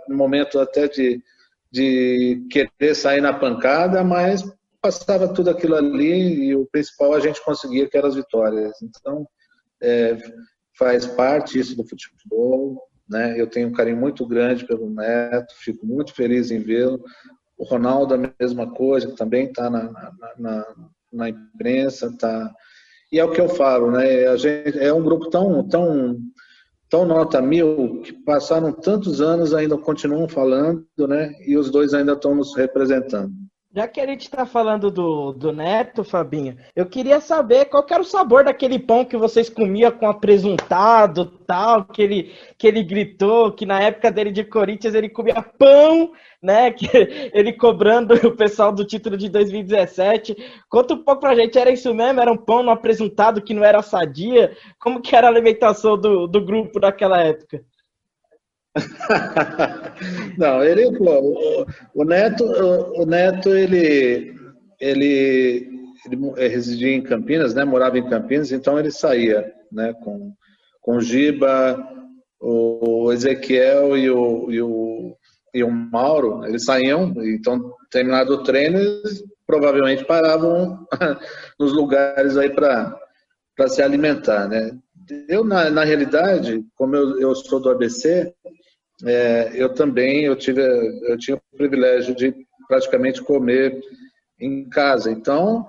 no 0.08 0.16
momento 0.16 0.58
até 0.58 0.88
de, 0.88 1.22
de 1.70 2.46
querer 2.50 2.94
sair 2.94 3.20
na 3.20 3.32
pancada, 3.32 4.02
mas 4.02 4.42
passava 4.80 5.32
tudo 5.32 5.50
aquilo 5.50 5.74
ali 5.74 6.46
e 6.46 6.56
o 6.56 6.66
principal 6.66 7.12
a 7.12 7.20
gente 7.20 7.44
conseguia, 7.44 7.88
que 7.88 7.96
eram 7.96 8.08
as 8.08 8.14
vitórias. 8.14 8.72
Então, 8.82 9.26
é, 9.82 10.16
faz 10.78 11.06
parte 11.06 11.58
isso 11.58 11.76
do 11.76 11.86
futebol, 11.86 12.80
né? 13.08 13.38
Eu 13.38 13.46
tenho 13.46 13.68
um 13.68 13.72
carinho 13.72 13.98
muito 13.98 14.26
grande 14.26 14.66
pelo 14.66 14.88
Neto, 14.88 15.54
fico 15.58 15.84
muito 15.84 16.14
feliz 16.14 16.50
em 16.50 16.58
vê-lo. 16.58 17.02
O 17.58 17.64
Ronaldo, 17.64 18.14
a 18.14 18.32
mesma 18.40 18.72
coisa, 18.72 19.14
também 19.16 19.46
está 19.46 19.68
na, 19.68 19.90
na, 19.90 20.12
na, 20.38 20.76
na, 21.12 21.28
imprensa. 21.28 22.14
Tá... 22.18 22.52
E 23.12 23.18
é 23.18 23.24
o 23.24 23.30
que 23.30 23.40
eu 23.40 23.48
falo, 23.48 23.90
né? 23.90 24.26
A 24.26 24.36
gente, 24.36 24.78
é 24.78 24.92
um 24.92 25.02
grupo 25.02 25.30
tão, 25.30 25.66
tão, 25.68 26.18
tão 26.88 27.04
nota 27.06 27.40
mil 27.40 28.02
que 28.02 28.12
passaram 28.12 28.72
tantos 28.72 29.20
anos 29.20 29.54
ainda 29.54 29.76
continuam 29.78 30.28
falando, 30.28 30.86
né? 31.08 31.32
E 31.46 31.56
os 31.56 31.70
dois 31.70 31.94
ainda 31.94 32.12
estão 32.12 32.34
nos 32.34 32.56
representando. 32.56 33.32
Já 33.70 33.86
que 33.86 34.00
a 34.00 34.06
gente 34.06 34.22
está 34.22 34.46
falando 34.46 34.90
do, 34.90 35.30
do 35.32 35.52
Neto, 35.52 36.02
Fabinho, 36.02 36.56
eu 36.74 36.86
queria 36.86 37.20
saber 37.20 37.66
qual 37.66 37.84
que 37.84 37.92
era 37.92 38.02
o 38.02 38.06
sabor 38.06 38.42
daquele 38.42 38.78
pão 38.78 39.04
que 39.04 39.16
vocês 39.16 39.50
comiam 39.50 39.92
com 39.92 40.08
apresuntado 40.08 41.26
tal, 41.46 41.84
que 41.84 42.00
ele, 42.00 42.34
que 42.56 42.66
ele 42.66 42.82
gritou 42.82 43.52
que 43.52 43.66
na 43.66 43.78
época 43.78 44.10
dele 44.10 44.32
de 44.32 44.42
Corinthians 44.42 44.94
ele 44.94 45.10
comia 45.10 45.42
pão, 45.42 46.12
né? 46.42 46.70
Que 46.72 46.88
ele 47.34 47.52
cobrando 47.52 48.14
o 48.14 48.34
pessoal 48.34 48.72
do 48.72 48.86
título 48.86 49.18
de 49.18 49.28
2017. 49.28 50.34
Conta 50.70 50.94
um 50.94 51.04
pouco 51.04 51.20
pra 51.20 51.34
gente, 51.34 51.58
era 51.58 51.70
isso 51.70 51.92
mesmo? 51.92 52.20
Era 52.20 52.32
um 52.32 52.38
pão 52.38 52.62
no 52.62 52.70
apresentado 52.70 53.42
que 53.42 53.52
não 53.52 53.64
era 53.64 53.82
sadia? 53.82 54.50
Como 54.78 55.02
que 55.02 55.14
era 55.14 55.26
a 55.26 55.30
alimentação 55.30 55.98
do, 55.98 56.26
do 56.26 56.42
grupo 56.42 56.80
naquela 56.80 57.20
época? 57.20 57.62
Não, 60.38 60.62
ele, 60.62 60.96
pô, 60.96 61.66
o, 61.94 62.04
Neto, 62.04 62.44
o, 62.44 63.06
Neto, 63.06 63.50
ele, 63.50 64.34
ele, 64.80 65.68
ele 66.06 66.48
residia 66.48 66.94
em 66.94 67.02
Campinas, 67.02 67.54
né? 67.54 67.64
Morava 67.64 67.98
em 67.98 68.08
Campinas, 68.08 68.52
então 68.52 68.78
ele 68.78 68.90
saía, 68.90 69.52
né? 69.72 69.92
Com, 70.04 70.32
com 70.80 70.96
o 70.96 71.00
Giba, 71.00 71.78
o 72.40 73.12
Ezequiel 73.12 73.96
e 73.96 74.10
o, 74.10 74.50
e 74.50 74.62
o, 74.62 75.16
e 75.54 75.64
o 75.64 75.70
Mauro, 75.70 76.44
eles 76.44 76.64
saíam, 76.64 77.12
então 77.24 77.72
terminado 77.90 78.34
o 78.34 78.42
treino, 78.42 78.78
eles 78.78 79.24
provavelmente 79.46 80.04
paravam 80.04 80.86
nos 81.58 81.72
lugares 81.72 82.36
aí 82.36 82.50
para 82.50 82.98
se 83.66 83.82
alimentar, 83.82 84.48
né? 84.48 84.78
Eu, 85.26 85.42
na, 85.42 85.70
na 85.70 85.84
realidade, 85.84 86.62
como 86.74 86.94
eu, 86.94 87.18
eu 87.18 87.34
sou 87.34 87.58
do 87.58 87.70
ABC, 87.70 88.32
é, 89.04 89.52
eu 89.54 89.72
também 89.72 90.24
eu 90.24 90.36
tive 90.36 90.60
eu 90.60 91.16
tinha 91.16 91.36
o 91.36 91.56
privilégio 91.56 92.14
de 92.14 92.34
praticamente 92.66 93.22
comer 93.22 93.80
em 94.40 94.68
casa. 94.68 95.10
Então, 95.10 95.66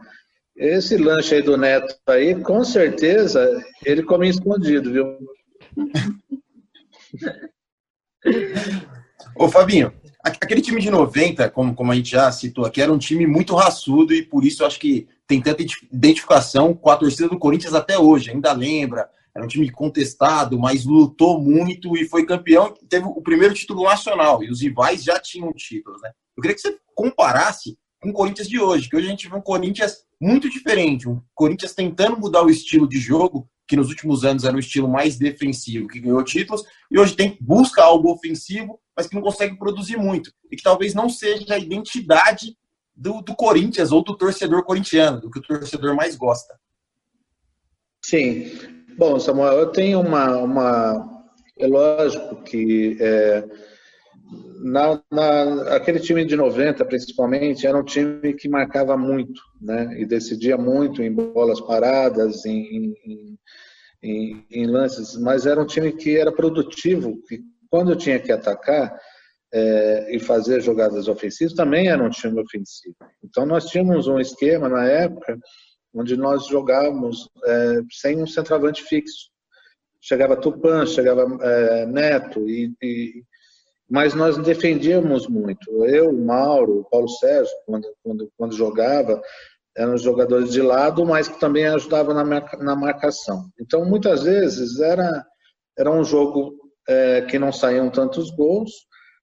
esse 0.56 0.98
lanche 0.98 1.36
aí 1.36 1.42
do 1.42 1.58
Neto 1.58 1.96
aí, 2.08 2.36
com 2.42 2.64
certeza, 2.64 3.64
ele 3.86 4.04
comia 4.04 4.30
escondido, 4.30 4.92
viu? 4.92 5.18
Ô, 9.36 9.48
Fabinho, 9.48 9.94
aquele 10.22 10.62
time 10.62 10.82
de 10.82 10.92
90, 10.92 11.50
como, 11.50 11.74
como 11.74 11.92
a 11.92 11.96
gente 11.96 12.12
já 12.12 12.32
citou 12.32 12.66
aqui, 12.66 12.82
era 12.82 12.92
um 12.92 12.98
time 12.98 13.26
muito 13.26 13.56
raçudo 13.56 14.14
e 14.14 14.22
por 14.22 14.44
isso 14.44 14.64
eu 14.64 14.68
acho 14.68 14.80
que 14.80 15.08
tem 15.26 15.42
tanta 15.42 15.64
identificação 15.92 16.74
com 16.74 16.90
a 16.90 16.98
torcida 16.98 17.30
do 17.30 17.40
Corinthians 17.40 17.74
até 17.74 17.98
hoje. 17.98 18.32
Ainda 18.32 18.52
lembra 18.52 19.10
era 19.36 19.46
um 19.46 19.48
time 19.48 19.70
contestado, 19.70 20.58
mas 20.60 20.86
lutou 20.86 21.40
muito 21.40 21.96
e 21.98 22.08
foi 22.08 22.26
campeão. 22.26 22.74
Teve 22.90 23.06
o 23.06 23.22
primeiro 23.22 23.54
título 23.54 23.84
nacional 23.84 24.44
e 24.44 24.50
os 24.50 24.62
rivais 24.62 25.04
já 25.04 25.20
tinham 25.20 25.52
títulos, 25.54 26.02
né? 26.02 26.12
Eu 26.36 26.42
queria 26.42 26.56
que 26.56 26.62
você 26.62 26.78
comparasse 26.96 27.78
com 28.02 28.10
o 28.10 28.14
Corinthians 28.14 28.48
de 28.48 28.60
hoje, 28.60 28.90
que 28.90 28.96
hoje 28.96 29.08
a 29.08 29.10
gente 29.10 29.30
vê 29.30 29.36
um 29.36 29.42
Corinthians 29.42 30.06
muito 30.20 30.50
diferente, 30.50 31.08
um 31.08 31.22
Corinthians 31.36 31.74
tentando 31.74 32.18
mudar 32.18 32.44
o 32.44 32.50
estilo 32.50 32.88
de 32.88 32.98
jogo, 32.98 33.50
que 33.68 33.76
nos 33.76 33.90
últimos 33.90 34.26
anos 34.26 34.46
era 34.46 34.56
um 34.56 34.60
estilo 34.60 34.88
mais 34.88 35.18
defensivo, 35.18 35.88
que 35.88 36.00
ganhou 36.00 36.24
títulos, 36.24 36.64
e 36.90 36.98
hoje 36.98 37.16
tem 37.16 37.38
busca 37.40 37.84
algo 37.84 38.12
ofensivo, 38.12 38.80
mas 38.96 39.08
que 39.08 39.16
não 39.16 39.22
consegue 39.22 39.58
produzir 39.58 39.98
muito, 39.98 40.32
e 40.52 40.56
que 40.56 40.64
talvez 40.64 40.94
não 40.94 41.10
seja 41.10 41.54
a 41.54 41.60
identidade 41.60 42.58
do, 42.96 43.22
do 43.22 43.36
Corinthians 43.36 43.92
ou 43.92 44.04
do 44.04 44.18
torcedor 44.18 44.64
corintiano, 44.64 45.22
do 45.22 45.30
que 45.30 45.40
o 45.40 45.42
torcedor 45.42 45.96
mais 45.96 46.16
gosta. 46.16 46.60
Sim, 48.04 48.79
Bom, 48.98 49.20
Samuel, 49.20 49.60
eu 49.60 49.68
tenho 49.68 50.00
uma. 50.00 50.38
uma 50.38 51.24
é 51.58 51.68
lógico 51.68 52.42
que 52.44 52.98
é, 53.00 53.44
na, 54.62 55.02
na, 55.12 55.76
aquele 55.76 56.00
time 56.00 56.26
de 56.26 56.36
90, 56.36 56.84
principalmente, 56.86 57.66
era 57.66 57.78
um 57.78 57.84
time 57.84 58.34
que 58.34 58.48
marcava 58.48 58.98
muito, 58.98 59.42
né? 59.62 60.00
E 60.00 60.06
decidia 60.06 60.58
muito 60.58 61.02
em 61.02 61.12
bolas 61.12 61.60
paradas, 61.62 62.46
em, 62.46 62.94
em, 63.06 63.38
em, 64.04 64.46
em 64.52 64.68
lances, 64.68 65.18
mas 65.18 65.46
era 65.46 65.62
um 65.62 65.66
time 65.66 65.92
que 65.92 66.18
era 66.18 66.32
produtivo, 66.32 67.22
que 67.28 67.42
quando 67.70 67.96
tinha 67.96 68.20
que 68.20 68.32
atacar 68.32 68.98
é, 69.54 70.16
e 70.16 70.20
fazer 70.20 70.62
jogadas 70.62 71.08
ofensivas, 71.08 71.54
também 71.54 71.90
era 71.90 72.04
um 72.04 72.10
time 72.10 72.40
ofensivo. 72.42 72.96
Então 73.24 73.46
nós 73.46 73.66
tínhamos 73.66 74.08
um 74.08 74.20
esquema 74.20 74.70
na 74.70 74.86
época 74.86 75.38
onde 75.94 76.16
nós 76.16 76.48
jogávamos 76.48 77.30
é, 77.46 77.80
sem 77.92 78.22
um 78.22 78.28
centroavante 78.28 78.84
fixo. 78.84 79.30
Chegava 80.02 80.38
Tupan, 80.38 80.86
chegava 80.86 81.26
é, 81.42 81.86
Neto, 81.86 82.48
e, 82.48 82.74
e, 82.82 83.24
mas 83.90 84.14
nós 84.14 84.38
defendíamos 84.38 85.28
muito. 85.28 85.86
Eu, 85.86 86.10
o 86.10 86.26
Mauro, 86.26 86.80
o 86.80 86.90
Paulo 86.90 87.10
Sérgio, 87.10 87.52
quando, 87.66 87.88
quando, 88.04 88.32
quando 88.38 88.56
jogava, 88.56 89.22
eram 89.76 89.98
jogadores 89.98 90.52
de 90.52 90.62
lado, 90.62 91.06
mas 91.06 91.28
que 91.28 91.40
também 91.40 91.66
ajudavam 91.66 92.14
na, 92.14 92.24
na 92.24 92.76
marcação. 92.76 93.50
Então, 93.60 93.86
muitas 93.86 94.24
vezes, 94.24 94.80
era, 94.80 95.26
era 95.78 95.92
um 95.92 96.04
jogo 96.04 96.56
é, 96.88 97.22
que 97.22 97.40
não 97.40 97.52
saíam 97.52 97.90
tantos 97.90 98.30
gols, 98.32 98.72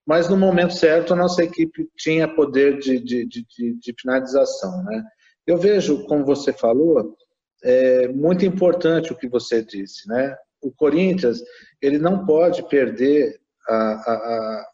mas 0.06 0.28
no 0.28 0.36
momento 0.36 0.72
certo 0.72 1.12
a 1.12 1.16
nossa 1.16 1.42
equipe 1.42 1.88
tinha 1.96 2.32
poder 2.32 2.78
de, 2.78 3.00
de, 3.00 3.26
de, 3.26 3.44
de 3.78 3.94
finalização. 4.00 4.84
Né? 4.84 5.04
Eu 5.46 5.56
vejo, 5.56 6.04
como 6.06 6.24
você 6.24 6.52
falou, 6.52 7.16
é 7.62 8.08
muito 8.08 8.44
importante 8.44 9.12
o 9.12 9.16
que 9.16 9.28
você 9.28 9.62
disse, 9.62 10.08
né? 10.08 10.36
O 10.60 10.72
Corinthians 10.72 11.40
ele 11.80 11.98
não 11.98 12.26
pode 12.26 12.68
perder 12.68 13.40
a, 13.68 13.74
a, 13.74 14.66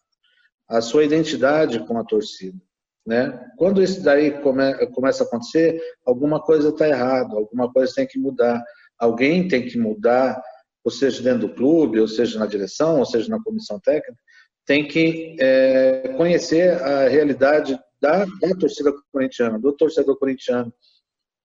a 0.69 0.81
sua 0.81 1.05
identidade 1.05 1.85
com 1.87 1.99
a 1.99 2.05
torcida, 2.05 2.59
né? 3.07 3.38
Quando 3.57 3.83
isso 3.83 4.02
daí 4.02 4.31
come, 4.41 4.75
começa 4.88 5.25
a 5.25 5.26
acontecer, 5.26 5.81
alguma 6.07 6.41
coisa 6.41 6.71
está 6.71 6.88
errada, 6.88 7.35
alguma 7.35 7.71
coisa 7.71 7.93
tem 7.95 8.07
que 8.07 8.19
mudar, 8.19 8.62
alguém 8.99 9.49
tem 9.49 9.67
que 9.67 9.79
mudar, 9.79 10.41
ou 10.85 10.91
seja 10.91 11.23
dentro 11.23 11.49
do 11.49 11.55
clube, 11.55 12.00
ou 12.00 12.09
seja 12.09 12.38
na 12.38 12.47
direção, 12.47 12.99
ou 12.99 13.07
seja 13.07 13.29
na 13.29 13.43
comissão 13.43 13.79
técnica, 13.81 14.17
tem 14.64 14.87
que 14.87 15.37
é, 15.41 16.14
conhecer 16.17 16.81
a 16.83 17.09
realidade 17.09 17.79
da, 18.02 18.25
da 18.25 18.54
torcida 18.59 18.92
corintiana, 19.12 19.61
do 19.61 19.73
torcedor 19.73 20.18
corintiano. 20.18 20.75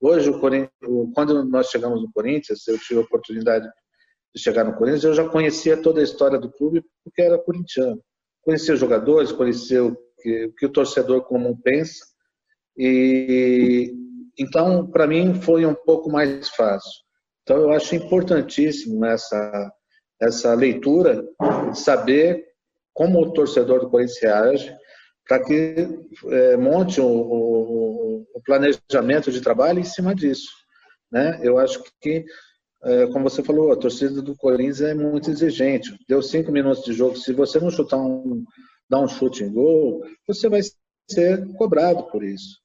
Hoje, 0.01 0.29
o 0.31 1.11
quando 1.13 1.45
nós 1.45 1.69
chegamos 1.69 2.01
no 2.01 2.11
Corinthians, 2.11 2.67
eu 2.67 2.79
tive 2.79 2.99
a 2.99 3.03
oportunidade 3.03 3.67
de 4.35 4.41
chegar 4.41 4.63
no 4.63 4.75
Corinthians, 4.75 5.03
eu 5.03 5.13
já 5.13 5.29
conhecia 5.29 5.81
toda 5.81 6.01
a 6.01 6.03
história 6.03 6.39
do 6.39 6.51
clube 6.51 6.83
porque 7.03 7.21
era 7.21 7.37
corintiano. 7.37 8.01
Conhecia 8.41 8.73
os 8.73 8.79
jogadores, 8.79 9.31
conhecia 9.31 9.85
o 9.85 9.95
que, 10.19 10.45
o, 10.45 10.53
que 10.53 10.65
o 10.65 10.71
torcedor 10.71 11.21
comum 11.23 11.55
pensa. 11.55 12.03
E 12.75 13.93
então, 14.39 14.85
para 14.87 15.07
mim, 15.07 15.35
foi 15.41 15.65
um 15.65 15.73
pouco 15.73 16.11
mais 16.11 16.49
fácil. 16.49 16.91
Então, 17.41 17.57
eu 17.57 17.71
acho 17.71 17.95
importantíssimo 17.95 19.05
essa 19.05 19.71
essa 20.19 20.55
leitura 20.55 21.23
saber 21.75 22.43
como 22.91 23.21
o 23.21 23.31
torcedor 23.31 23.81
do 23.81 23.89
Corinthians 23.89 24.19
reage, 24.19 24.75
para 25.27 25.43
que 25.43 25.75
é, 26.25 26.57
monte 26.57 27.01
o, 27.01 27.05
o, 27.05 28.27
o, 28.33 28.41
planejamento 28.43 29.31
de 29.31 29.41
trabalho 29.41 29.79
em 29.79 29.83
cima 29.83 30.15
disso. 30.15 30.49
Né? 31.11 31.39
Eu 31.43 31.57
acho 31.57 31.83
que, 32.01 32.23
é, 32.83 33.07
como 33.07 33.29
você 33.29 33.43
falou, 33.43 33.71
a 33.71 33.77
torcida 33.77 34.21
do 34.21 34.35
Corinthians 34.37 34.81
é 34.81 34.93
muito 34.93 35.29
exigente. 35.29 35.97
Deu 36.07 36.21
cinco 36.21 36.51
minutos 36.51 36.83
de 36.85 36.93
jogo, 36.93 37.17
se 37.17 37.33
você 37.33 37.59
não 37.59 37.69
chutar 37.69 37.97
um, 37.97 38.43
dar 38.89 38.99
um 38.99 39.07
chute 39.07 39.43
em 39.43 39.51
gol, 39.51 40.01
você 40.25 40.47
vai 40.47 40.61
ser 41.09 41.45
cobrado 41.55 42.03
por 42.09 42.23
isso. 42.23 42.59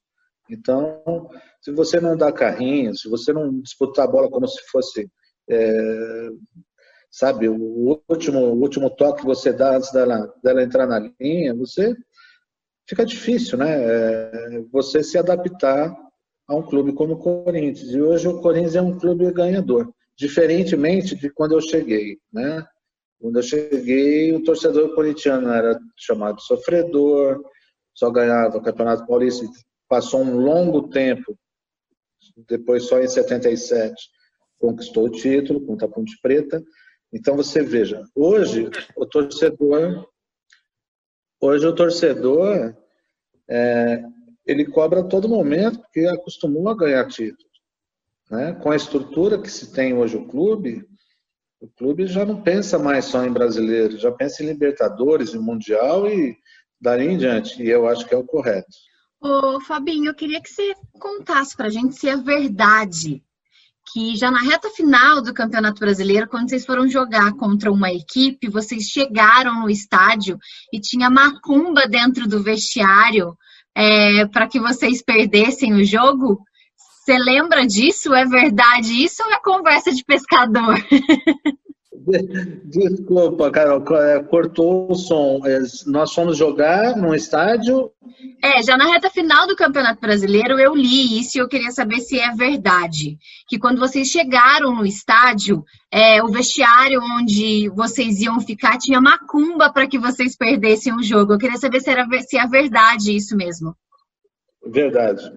Então, 0.49 1.29
se 1.61 1.71
você 1.71 1.99
não 1.99 2.15
dá 2.15 2.31
carrinho, 2.31 2.95
se 2.95 3.09
você 3.09 3.33
não 3.33 3.59
disputar 3.61 4.05
a 4.05 4.11
bola 4.11 4.29
como 4.29 4.47
se 4.47 4.61
fosse, 4.69 5.09
é, 5.49 6.29
sabe, 7.11 7.49
o 7.49 8.01
último, 8.09 8.39
o 8.39 8.61
último 8.61 8.89
toque 8.89 9.21
que 9.21 9.27
você 9.27 9.51
dá 9.51 9.75
antes 9.75 9.91
dela, 9.91 10.33
dela 10.41 10.63
entrar 10.63 10.87
na 10.87 11.11
linha, 11.19 11.55
você 11.55 11.95
fica 12.87 13.05
difícil, 13.05 13.57
né? 13.57 13.71
É, 13.71 14.61
você 14.71 15.03
se 15.03 15.17
adaptar 15.17 15.95
a 16.47 16.55
um 16.55 16.61
clube 16.61 16.93
como 16.93 17.13
o 17.13 17.17
Corinthians. 17.17 17.91
E 17.93 18.01
hoje 18.01 18.27
o 18.27 18.41
Corinthians 18.41 18.75
é 18.75 18.81
um 18.81 18.97
clube 18.97 19.31
ganhador, 19.31 19.93
diferentemente 20.17 21.15
de 21.15 21.29
quando 21.29 21.53
eu 21.53 21.61
cheguei, 21.61 22.17
né? 22.31 22.65
Quando 23.19 23.37
eu 23.37 23.43
cheguei, 23.43 24.33
o 24.33 24.43
torcedor 24.43 24.93
corintiano 24.95 25.49
era 25.49 25.79
chamado 25.97 26.41
sofredor, 26.41 27.41
só 27.93 28.11
ganhava 28.11 28.57
o 28.57 28.61
Campeonato 28.61 29.07
Paulista, 29.07 29.45
passou 29.87 30.21
um 30.21 30.37
longo 30.37 30.89
tempo, 30.89 31.37
depois 32.47 32.83
só 32.83 32.99
em 32.99 33.07
77 33.07 33.93
conquistou 34.59 35.05
o 35.05 35.11
título 35.11 35.65
contra 35.65 35.87
a 35.87 35.89
Ponte 35.89 36.17
Preta. 36.21 36.63
Então 37.11 37.35
você 37.35 37.61
veja, 37.61 38.01
hoje 38.15 38.69
o 38.95 39.05
torcedor 39.05 40.07
Hoje 41.45 41.67
o 41.67 41.75
torcedor 41.75 42.73
é, 43.49 44.01
ele 44.45 44.63
cobra 44.63 45.01
a 45.01 45.03
todo 45.03 45.27
momento 45.27 45.77
porque 45.77 46.05
acostumou 46.05 46.69
a 46.69 46.73
ganhar 46.73 47.05
títulos. 47.09 47.51
Né? 48.31 48.53
Com 48.53 48.71
a 48.71 48.77
estrutura 48.77 49.37
que 49.37 49.51
se 49.51 49.73
tem 49.73 49.93
hoje 49.93 50.15
o 50.15 50.25
clube, 50.25 50.87
o 51.59 51.67
clube 51.67 52.07
já 52.07 52.23
não 52.23 52.41
pensa 52.41 52.79
mais 52.79 53.03
só 53.03 53.25
em 53.25 53.33
brasileiro, 53.33 53.97
já 53.97 54.09
pensa 54.09 54.41
em 54.41 54.47
Libertadores, 54.47 55.33
em 55.33 55.39
Mundial 55.39 56.07
e 56.07 56.33
dali 56.79 57.07
em 57.07 57.17
diante. 57.17 57.61
E 57.61 57.69
eu 57.69 57.89
acho 57.89 58.07
que 58.07 58.15
é 58.15 58.17
o 58.17 58.25
correto. 58.25 58.71
Ô, 59.19 59.59
Fabinho, 59.59 60.11
eu 60.11 60.15
queria 60.15 60.41
que 60.41 60.49
você 60.49 60.73
contasse 60.93 61.57
para 61.57 61.65
a 61.65 61.69
gente 61.69 61.93
se 61.95 62.07
é 62.07 62.15
verdade 62.15 63.21
que 63.91 64.15
já 64.15 64.31
na 64.31 64.41
reta 64.41 64.69
final 64.69 65.21
do 65.21 65.33
Campeonato 65.33 65.79
Brasileiro, 65.79 66.27
quando 66.27 66.49
vocês 66.49 66.65
foram 66.65 66.87
jogar 66.87 67.33
contra 67.33 67.71
uma 67.71 67.91
equipe, 67.91 68.49
vocês 68.49 68.83
chegaram 68.83 69.61
no 69.61 69.69
estádio 69.69 70.37
e 70.71 70.79
tinha 70.79 71.09
macumba 71.09 71.87
dentro 71.87 72.27
do 72.27 72.41
vestiário 72.41 73.37
é, 73.75 74.25
para 74.27 74.47
que 74.47 74.59
vocês 74.59 75.01
perdessem 75.01 75.73
o 75.73 75.83
jogo. 75.83 76.39
Você 76.75 77.17
lembra 77.17 77.65
disso? 77.65 78.13
É 78.13 78.25
verdade 78.25 79.03
isso 79.03 79.23
ou 79.23 79.31
é 79.31 79.39
conversa 79.41 79.91
de 79.91 80.03
pescador? 80.05 80.75
Desculpa, 82.65 83.51
Carol, 83.51 83.83
é, 83.97 84.21
cortou 84.23 84.91
o 84.91 84.95
som. 84.95 85.41
É, 85.45 85.59
nós 85.85 86.13
fomos 86.13 86.37
jogar 86.37 86.95
num 86.95 87.13
estádio. 87.13 87.91
É, 88.41 88.61
já 88.61 88.77
na 88.77 88.85
reta 88.85 89.09
final 89.09 89.47
do 89.47 89.55
Campeonato 89.55 90.01
Brasileiro 90.01 90.59
eu 90.59 90.75
li 90.75 91.19
isso 91.19 91.37
e 91.37 91.41
eu 91.41 91.47
queria 91.47 91.71
saber 91.71 91.99
se 91.99 92.19
é 92.19 92.31
verdade. 92.31 93.17
Que 93.47 93.57
quando 93.57 93.79
vocês 93.79 94.07
chegaram 94.07 94.75
no 94.75 94.85
estádio, 94.85 95.63
é, 95.91 96.21
o 96.23 96.27
vestiário 96.27 97.01
onde 97.17 97.69
vocês 97.69 98.19
iam 98.19 98.39
ficar 98.39 98.77
tinha 98.77 98.99
macumba 98.99 99.71
para 99.71 99.87
que 99.87 99.97
vocês 99.97 100.35
perdessem 100.35 100.93
o 100.93 101.03
jogo. 101.03 101.33
Eu 101.33 101.39
queria 101.39 101.57
saber 101.57 101.79
se, 101.81 101.89
era, 101.89 102.05
se 102.21 102.37
é 102.37 102.47
verdade 102.47 103.15
isso 103.15 103.35
mesmo. 103.35 103.75
Verdade, 104.65 105.31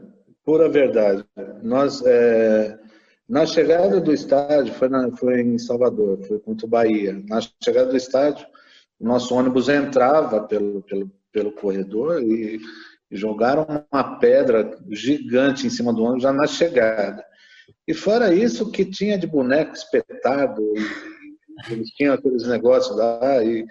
pura 0.44 0.68
verdade. 0.68 1.25
Nós. 1.62 2.02
É 2.04 2.86
na 3.28 3.45
chegada 3.45 4.00
do 4.00 4.12
estádio, 4.12 4.73
foi, 4.75 4.88
na, 4.88 5.11
foi 5.16 5.40
em 5.40 5.59
Salvador, 5.59 6.23
foi 6.26 6.38
contra 6.38 6.66
o 6.66 6.71
Bahia. 6.71 7.23
Na 7.28 7.40
chegada 7.62 7.90
do 7.90 7.97
estádio, 7.97 8.47
o 9.00 9.04
nosso 9.04 9.35
ônibus 9.35 9.68
entrava 9.68 10.42
pelo, 10.45 10.83
pelo, 10.83 11.11
pelo 11.33 11.52
corredor 11.52 12.23
e, 12.23 12.61
jogaram 13.11 13.87
uma 13.92 14.18
pedra 14.18 14.76
gigante 14.90 15.64
em 15.64 15.71
cima 15.71 15.92
do 15.92 16.02
ônibus 16.02 16.25
já 16.25 16.33
na 16.33 16.47
chegada. 16.47 17.25
E 17.87 17.95
fora 17.95 18.35
isso, 18.35 18.71
que 18.71 18.85
tinha 18.85 19.16
de 19.16 19.26
boneco 19.26 19.73
espetado, 19.73 20.62
e, 20.76 21.73
eles 21.73 21.88
tinham 21.90 22.14
aqueles 22.14 22.47
negócios 22.47 22.97
lá, 22.97 23.42
e, 23.45 23.64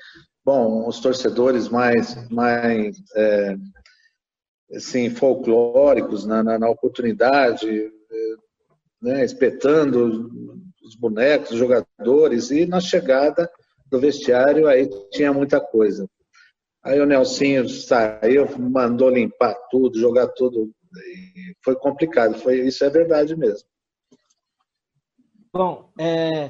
bom, 0.44 0.88
os 0.88 1.00
torcedores 1.00 1.68
mais, 1.70 2.30
mais 2.30 2.98
é, 3.16 3.56
assim, 4.74 5.10
folclóricos 5.10 6.26
na, 6.26 6.44
na, 6.44 6.60
na 6.60 6.70
oportunidade, 6.70 7.92
né, 9.06 9.24
espetando 9.24 10.32
os 10.84 10.96
bonecos, 10.96 11.52
os 11.52 11.60
jogadores, 11.60 12.50
e 12.50 12.66
na 12.66 12.80
chegada 12.80 13.48
do 13.86 14.00
vestiário 14.00 14.68
aí 14.68 14.90
tinha 15.12 15.32
muita 15.32 15.60
coisa. 15.60 16.10
Aí 16.84 17.00
o 17.00 17.06
Nelsinho 17.06 17.70
saiu, 17.70 18.48
mandou 18.58 19.12
limpar 19.12 19.56
tudo, 19.70 20.00
jogar 20.00 20.28
tudo, 20.30 20.72
foi 21.64 21.76
complicado, 21.76 22.36
foi, 22.40 22.62
isso 22.62 22.84
é 22.84 22.90
verdade 22.90 23.36
mesmo. 23.36 23.68
Bom, 25.54 25.92
é, 26.00 26.50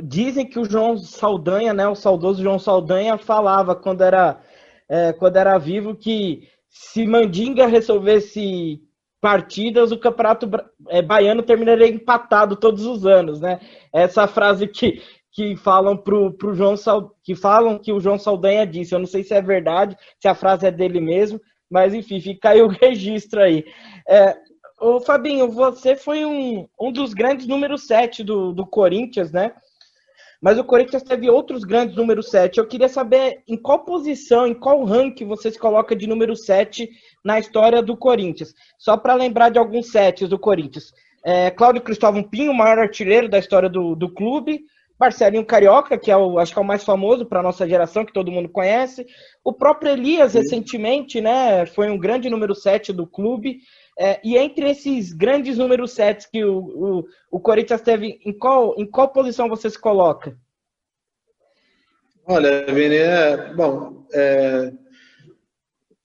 dizem 0.00 0.48
que 0.48 0.60
o 0.60 0.64
João 0.64 0.96
Saldanha, 0.96 1.74
né, 1.74 1.88
o 1.88 1.96
saudoso 1.96 2.40
João 2.40 2.58
Saldanha, 2.58 3.18
falava 3.18 3.74
quando 3.74 4.02
era, 4.02 4.40
é, 4.88 5.12
quando 5.12 5.36
era 5.36 5.58
vivo 5.58 5.96
que 5.96 6.48
se 6.68 7.04
Mandinga 7.04 7.66
resolvesse 7.66 8.80
partidas, 9.24 9.90
o 9.90 9.96
campeonato 9.96 10.46
é, 10.90 11.00
baiano 11.00 11.42
terminaria 11.42 11.88
empatado 11.88 12.56
todos 12.56 12.84
os 12.84 13.06
anos, 13.06 13.40
né? 13.40 13.58
Essa 13.90 14.26
frase 14.26 14.68
que, 14.68 15.00
que 15.32 15.56
falam 15.56 15.96
pro, 15.96 16.30
pro 16.34 16.54
João 16.54 16.74
que 17.22 17.34
falam 17.34 17.78
que 17.78 17.90
o 17.90 17.98
João 17.98 18.18
Saldanha 18.18 18.66
disse. 18.66 18.94
Eu 18.94 18.98
não 18.98 19.06
sei 19.06 19.22
se 19.22 19.32
é 19.32 19.40
verdade, 19.40 19.96
se 20.20 20.28
a 20.28 20.34
frase 20.34 20.66
é 20.66 20.70
dele 20.70 21.00
mesmo, 21.00 21.40
mas 21.70 21.94
enfim, 21.94 22.20
fica 22.20 22.50
aí 22.50 22.60
o 22.60 22.68
registro 22.82 23.40
aí. 23.40 23.64
É, 24.06 24.36
ô 24.78 25.00
Fabinho, 25.00 25.50
você 25.50 25.96
foi 25.96 26.26
um, 26.26 26.68
um 26.78 26.92
dos 26.92 27.14
grandes 27.14 27.46
números 27.46 27.86
7 27.86 28.22
do, 28.22 28.52
do 28.52 28.66
Corinthians, 28.66 29.32
né? 29.32 29.54
Mas 30.44 30.58
o 30.58 30.64
Corinthians 30.64 31.02
teve 31.02 31.30
outros 31.30 31.64
grandes 31.64 31.96
número 31.96 32.22
7. 32.22 32.58
Eu 32.58 32.66
queria 32.66 32.86
saber 32.86 33.42
em 33.48 33.56
qual 33.56 33.82
posição, 33.82 34.46
em 34.46 34.52
qual 34.52 34.84
ranking 34.84 35.24
você 35.24 35.50
se 35.50 35.58
coloca 35.58 35.96
de 35.96 36.06
número 36.06 36.36
7 36.36 36.86
na 37.24 37.38
história 37.38 37.80
do 37.80 37.96
Corinthians. 37.96 38.52
Só 38.78 38.94
para 38.94 39.14
lembrar 39.14 39.48
de 39.48 39.58
alguns 39.58 39.90
sets 39.90 40.28
do 40.28 40.38
Corinthians. 40.38 40.92
É, 41.24 41.50
Cláudio 41.50 41.80
Cristóvão 41.80 42.22
Pinho, 42.22 42.50
o 42.50 42.54
maior 42.54 42.78
artilheiro 42.78 43.26
da 43.26 43.38
história 43.38 43.70
do, 43.70 43.94
do 43.94 44.12
clube. 44.12 44.60
Marcelinho 45.00 45.46
Carioca, 45.46 45.96
que 45.96 46.10
é 46.10 46.16
o, 46.16 46.38
acho 46.38 46.52
que 46.52 46.58
é 46.58 46.62
o 46.62 46.64
mais 46.64 46.84
famoso 46.84 47.24
para 47.24 47.40
a 47.40 47.42
nossa 47.42 47.66
geração, 47.66 48.04
que 48.04 48.12
todo 48.12 48.30
mundo 48.30 48.50
conhece. 48.50 49.06
O 49.42 49.50
próprio 49.50 49.92
Elias, 49.92 50.32
Sim. 50.32 50.40
recentemente, 50.40 51.22
né, 51.22 51.64
foi 51.64 51.88
um 51.90 51.96
grande 51.96 52.28
número 52.28 52.54
7 52.54 52.92
do 52.92 53.06
clube. 53.06 53.60
É, 53.98 54.20
e 54.24 54.36
entre 54.36 54.70
esses 54.70 55.12
grandes 55.12 55.56
números 55.56 55.92
7 55.92 56.28
que 56.30 56.44
o, 56.44 56.58
o, 56.58 57.04
o, 57.30 57.40
Corinthians 57.40 57.80
teve, 57.80 58.20
em 58.24 58.32
qual, 58.32 58.74
em 58.76 58.84
qual 58.84 59.12
posição 59.12 59.48
você 59.48 59.70
se 59.70 59.78
coloca? 59.78 60.36
Olha, 62.26 62.66
Vini, 62.66 62.96
é, 62.96 63.54
bom, 63.54 64.04
é, 64.12 64.72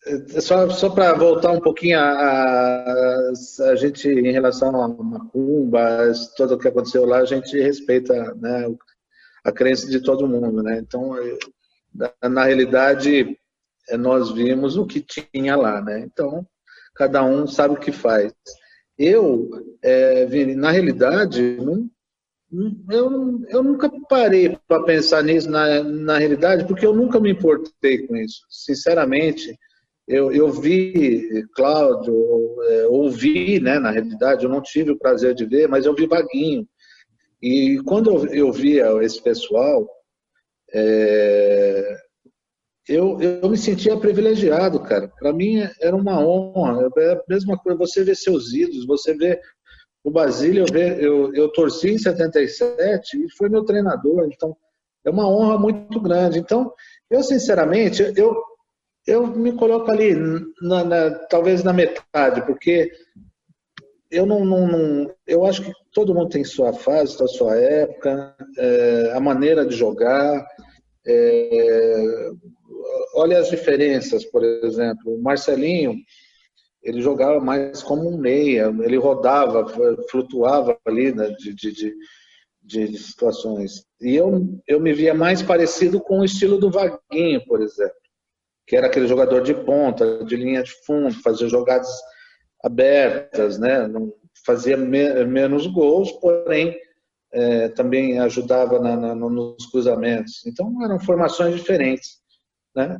é 0.06 0.41
só, 0.41 0.69
só 0.69 0.89
para 0.89 1.13
voltar 1.13 1.52
um 1.52 1.60
pouquinho 1.60 1.99
a, 1.99 2.04
a, 2.04 3.32
a, 3.71 3.75
gente 3.75 4.08
em 4.08 4.32
relação 4.32 4.82
a 4.82 4.88
Macumba, 4.88 6.12
tudo 6.38 6.56
o 6.56 6.60
que 6.60 6.67
aconteceu 6.67 7.06
lá, 7.06 7.19
a 7.19 7.25
gente 7.25 7.60
respeita 7.60 8.36
né, 8.36 8.67
a 9.43 9.52
crença 9.52 9.89
de 9.89 9.99
todo 9.99 10.28
mundo, 10.28 10.62
né? 10.62 10.78
Então, 10.80 11.15
na, 11.93 12.30
na 12.30 12.43
realidade, 12.43 13.38
é, 13.89 13.97
nós 13.97 14.32
vimos 14.32 14.78
o 14.78 14.86
que 14.86 15.02
tinha 15.02 15.56
lá, 15.56 15.82
né? 15.82 15.99
Então, 16.02 16.45
cada 16.99 17.23
um 17.23 17.47
sabe 17.47 17.75
o 17.75 17.79
que 17.79 17.93
faz. 17.93 18.33
Eu, 18.97 19.49
é, 19.81 20.25
Vini, 20.25 20.53
na 20.53 20.69
realidade, 20.69 21.57
não, 21.57 21.89
eu, 22.91 23.39
eu 23.47 23.63
nunca 23.63 23.89
parei 24.09 24.57
para 24.67 24.83
pensar 24.83 25.23
nisso 25.23 25.49
na, 25.49 25.81
na 25.81 26.17
realidade, 26.17 26.67
porque 26.67 26.85
eu 26.85 26.93
nunca 26.93 27.17
me 27.17 27.31
importei 27.31 28.05
com 28.05 28.17
isso. 28.17 28.41
Sinceramente, 28.49 29.57
eu, 30.05 30.29
eu 30.33 30.51
vi 30.51 31.45
Cláudio, 31.55 32.13
é, 32.63 32.88
ouvi, 32.88 33.62
né, 33.62 33.79
na 33.79 33.91
realidade, 33.91 34.43
eu 34.43 34.51
não 34.51 34.62
tive 34.62 34.91
o 34.91 34.99
prazer 34.99 35.33
de 35.33 35.45
ver, 35.45 35.69
mas 35.69 35.85
eu 35.85 35.95
vi 35.95 36.05
Vaguinho. 36.05 36.67
E 37.41 37.79
quando 37.85 38.09
eu, 38.09 38.25
eu 38.27 38.51
via 38.51 38.91
esse 39.01 39.23
pessoal, 39.23 39.89
é, 40.73 41.97
eu, 42.89 43.21
eu 43.21 43.47
me 43.49 43.56
sentia 43.58 43.95
privilegiado, 43.95 44.80
cara. 44.80 45.08
Para 45.19 45.32
mim 45.32 45.62
era 45.80 45.95
uma 45.95 46.19
honra. 46.19 46.89
É 46.97 47.13
a 47.13 47.23
mesma 47.30 47.56
coisa, 47.58 47.78
você 47.78 48.04
vê 48.04 48.15
seus 48.15 48.52
ídolos, 48.52 48.88
você 48.88 49.13
vê 49.13 49.39
o 50.04 50.10
Basílio, 50.10 50.65
eu, 50.73 50.99
eu, 50.99 51.36
eu 51.36 51.52
torci 51.52 51.91
em 51.91 51.97
77 51.97 53.25
e 53.25 53.32
foi 53.38 53.47
meu 53.47 53.63
treinador, 53.63 54.28
então 54.32 54.56
é 55.06 55.10
uma 55.10 55.30
honra 55.30 55.60
muito 55.60 55.99
grande. 55.99 56.39
Então, 56.39 56.73
eu 57.10 57.21
sinceramente, 57.21 58.02
eu, 58.15 58.36
eu 59.06 59.28
me 59.28 59.52
coloco 59.52 59.91
ali, 59.91 60.15
na, 60.62 60.84
na, 60.84 61.12
talvez 61.28 61.63
na 61.63 61.73
metade, 61.73 62.41
porque 62.45 62.91
eu 64.10 64.25
não, 64.25 64.43
não, 64.43 64.67
não, 64.67 65.15
eu 65.28 65.45
acho 65.45 65.63
que 65.63 65.71
todo 65.93 66.15
mundo 66.15 66.30
tem 66.30 66.43
sua 66.43 66.73
fase, 66.73 67.17
sua 67.28 67.56
época, 67.56 68.36
é, 68.58 69.12
a 69.13 69.19
maneira 69.19 69.63
de 69.63 69.75
jogar. 69.75 70.43
É, 71.06 72.30
olha 73.15 73.39
as 73.39 73.49
diferenças, 73.49 74.25
por 74.25 74.43
exemplo, 74.43 75.15
o 75.15 75.21
Marcelinho, 75.21 75.95
ele 76.81 77.01
jogava 77.01 77.39
mais 77.39 77.83
como 77.83 78.09
um 78.09 78.17
meia, 78.17 78.73
ele 78.81 78.97
rodava, 78.97 79.65
flutuava 80.09 80.77
ali 80.85 81.13
né, 81.13 81.29
de, 81.37 81.53
de, 81.53 81.71
de, 81.73 81.95
de, 82.63 82.97
situações. 82.97 83.85
E 84.01 84.15
eu, 84.15 84.47
eu 84.67 84.79
me 84.79 84.93
via 84.93 85.13
mais 85.13 85.41
parecido 85.41 85.99
com 85.99 86.19
o 86.19 86.25
estilo 86.25 86.57
do 86.57 86.71
Vaguinho, 86.71 87.45
por 87.45 87.61
exemplo, 87.61 87.93
que 88.65 88.75
era 88.75 88.87
aquele 88.87 89.07
jogador 89.07 89.41
de 89.41 89.53
ponta, 89.53 90.23
de 90.23 90.35
linha 90.35 90.63
de 90.63 90.71
fundo, 90.85 91.13
fazia 91.21 91.49
jogadas 91.49 91.89
abertas, 92.63 93.57
né? 93.57 93.87
Não, 93.87 94.13
fazia 94.45 94.77
me, 94.77 95.25
menos 95.25 95.67
gols, 95.67 96.11
porém 96.13 96.77
é, 97.31 97.69
também 97.69 98.19
ajudava 98.19 98.79
na, 98.79 98.95
na, 98.95 99.15
nos 99.15 99.65
cruzamentos. 99.67 100.45
Então 100.45 100.83
eram 100.83 100.99
formações 100.99 101.55
diferentes. 101.55 102.18
Né? 102.87 102.99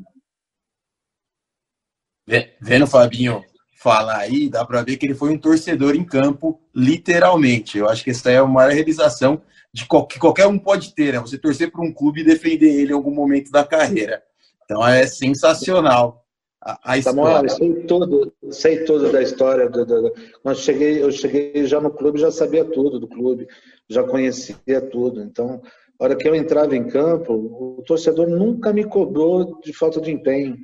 Vendo 2.62 2.84
o 2.84 2.88
Fabinho 2.88 3.44
falar 3.80 4.18
aí, 4.18 4.50
dá 4.50 4.66
para 4.66 4.84
ver 4.84 4.98
que 4.98 5.06
ele 5.06 5.16
foi 5.16 5.32
um 5.32 5.38
torcedor 5.38 5.96
em 5.96 6.04
campo, 6.04 6.60
literalmente. 6.76 7.78
Eu 7.78 7.88
acho 7.88 8.04
que 8.04 8.12
essa 8.12 8.30
é 8.30 8.38
a 8.38 8.46
maior 8.46 8.72
realização 8.72 9.42
de 9.74 9.88
que 10.08 10.20
qualquer 10.20 10.48
um 10.48 10.60
pode 10.60 10.94
ter, 10.94 11.14
né? 11.14 11.20
Você 11.20 11.38
torcer 11.38 11.72
para 11.72 11.82
um 11.82 11.94
clube 11.94 12.22
e 12.22 12.26
defender 12.26 12.70
ele 12.70 12.92
em 12.92 12.96
algum 12.96 13.14
momento 13.14 13.52
da 13.52 13.64
carreira. 13.64 14.22
Então 14.66 14.86
é 14.86 15.08
sensacional 15.08 16.26
a, 16.62 16.92
a 16.92 16.98
história. 16.98 17.48
eu 17.48 17.50
sei 17.50 17.74
tudo, 17.84 18.34
sei 18.52 18.84
tudo 18.84 19.12
da 19.12 19.22
história. 19.22 19.70
Do, 19.70 19.86
do, 19.86 20.14
quando 20.44 20.56
eu 20.56 20.62
cheguei, 20.62 21.02
eu 21.02 21.12
cheguei 21.12 21.66
já 21.66 21.80
no 21.80 21.92
clube, 21.92 22.20
já 22.20 22.32
sabia 22.32 22.66
tudo 22.66 23.00
do 23.00 23.08
clube, 23.08 23.48
já 23.88 24.04
conhecia 24.04 24.82
tudo. 24.92 25.22
Então, 25.22 25.62
hora 26.00 26.16
que 26.16 26.28
eu 26.28 26.34
entrava 26.34 26.76
em 26.76 26.88
campo, 26.88 27.34
o 27.34 27.84
torcedor 27.86 28.28
nunca 28.28 28.72
me 28.72 28.86
cobrou 28.86 29.60
de 29.62 29.74
falta 29.74 30.00
de 30.00 30.12
empenho. 30.12 30.58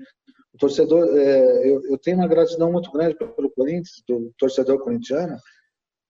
o 0.53 0.57
torcedor, 0.57 1.07
é, 1.17 1.69
eu, 1.69 1.81
eu, 1.91 1.97
tenho 1.97 2.17
uma 2.17 2.27
gratidão 2.27 2.71
muito 2.71 2.91
grande 2.91 3.15
pelo 3.15 3.51
Corinthians, 3.51 4.01
do 4.07 4.31
torcedor 4.37 4.79
corintiano, 4.79 5.37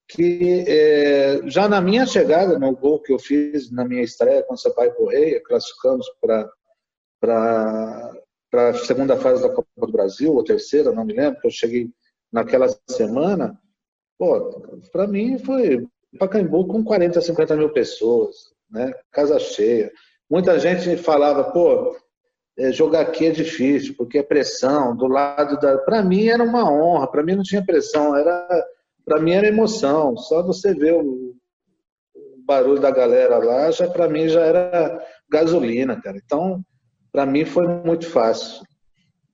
que 0.07 0.63
é, 0.67 1.41
já 1.45 1.67
na 1.67 1.81
minha 1.81 2.05
chegada, 2.05 2.59
no 2.59 2.75
gol 2.75 3.01
que 3.01 3.11
eu 3.11 3.17
fiz 3.17 3.71
na 3.71 3.83
minha 3.83 4.03
estreia 4.03 4.43
com 4.43 4.53
o 4.53 4.57
Sampaio 4.57 4.93
Correia, 4.93 5.41
classificamos 5.43 6.07
para 6.21 6.49
para 8.51 8.69
a 8.69 8.73
segunda 8.73 9.17
fase 9.17 9.41
da 9.41 9.49
Copa 9.49 9.67
do 9.77 9.91
Brasil, 9.91 10.33
ou 10.33 10.43
terceira, 10.43 10.91
não 10.91 11.03
me 11.03 11.13
lembro, 11.13 11.41
que 11.41 11.47
eu 11.47 11.51
cheguei 11.51 11.89
naquela 12.31 12.67
semana, 12.87 13.59
pô, 14.17 14.61
para 14.91 15.07
mim 15.07 15.37
foi 15.39 15.85
Pacaembu 16.17 16.67
com 16.67 16.83
40, 16.83 17.19
50 17.19 17.55
mil 17.57 17.69
pessoas, 17.71 18.54
né? 18.69 18.91
casa 19.11 19.39
cheia. 19.39 19.91
Muita 20.29 20.59
gente 20.59 20.97
falava, 20.97 21.43
pô, 21.51 21.95
é, 22.57 22.71
jogar 22.71 23.01
aqui 23.01 23.27
é 23.27 23.31
difícil, 23.31 23.95
porque 23.97 24.17
é 24.17 24.23
pressão, 24.23 24.95
do 24.95 25.07
lado 25.07 25.59
da... 25.59 25.77
Para 25.79 26.01
mim 26.01 26.27
era 26.27 26.43
uma 26.43 26.71
honra, 26.71 27.07
para 27.07 27.23
mim 27.23 27.35
não 27.35 27.43
tinha 27.43 27.65
pressão, 27.65 28.15
era 28.15 28.65
para 29.03 29.21
mim 29.21 29.33
era 29.33 29.47
emoção. 29.47 30.17
Só 30.17 30.41
você 30.41 30.73
ver 30.73 30.93
o, 30.93 31.35
barulho 32.45 32.79
da 32.79 32.91
galera 32.91 33.37
lá, 33.37 33.71
já 33.71 33.87
para 33.87 34.07
mim 34.07 34.29
já 34.29 34.41
era 34.41 35.03
gasolina, 35.29 35.99
cara. 35.99 36.17
Então, 36.23 36.63
para 37.11 37.25
mim 37.25 37.43
foi 37.43 37.67
muito 37.67 38.07
fácil. 38.07 38.63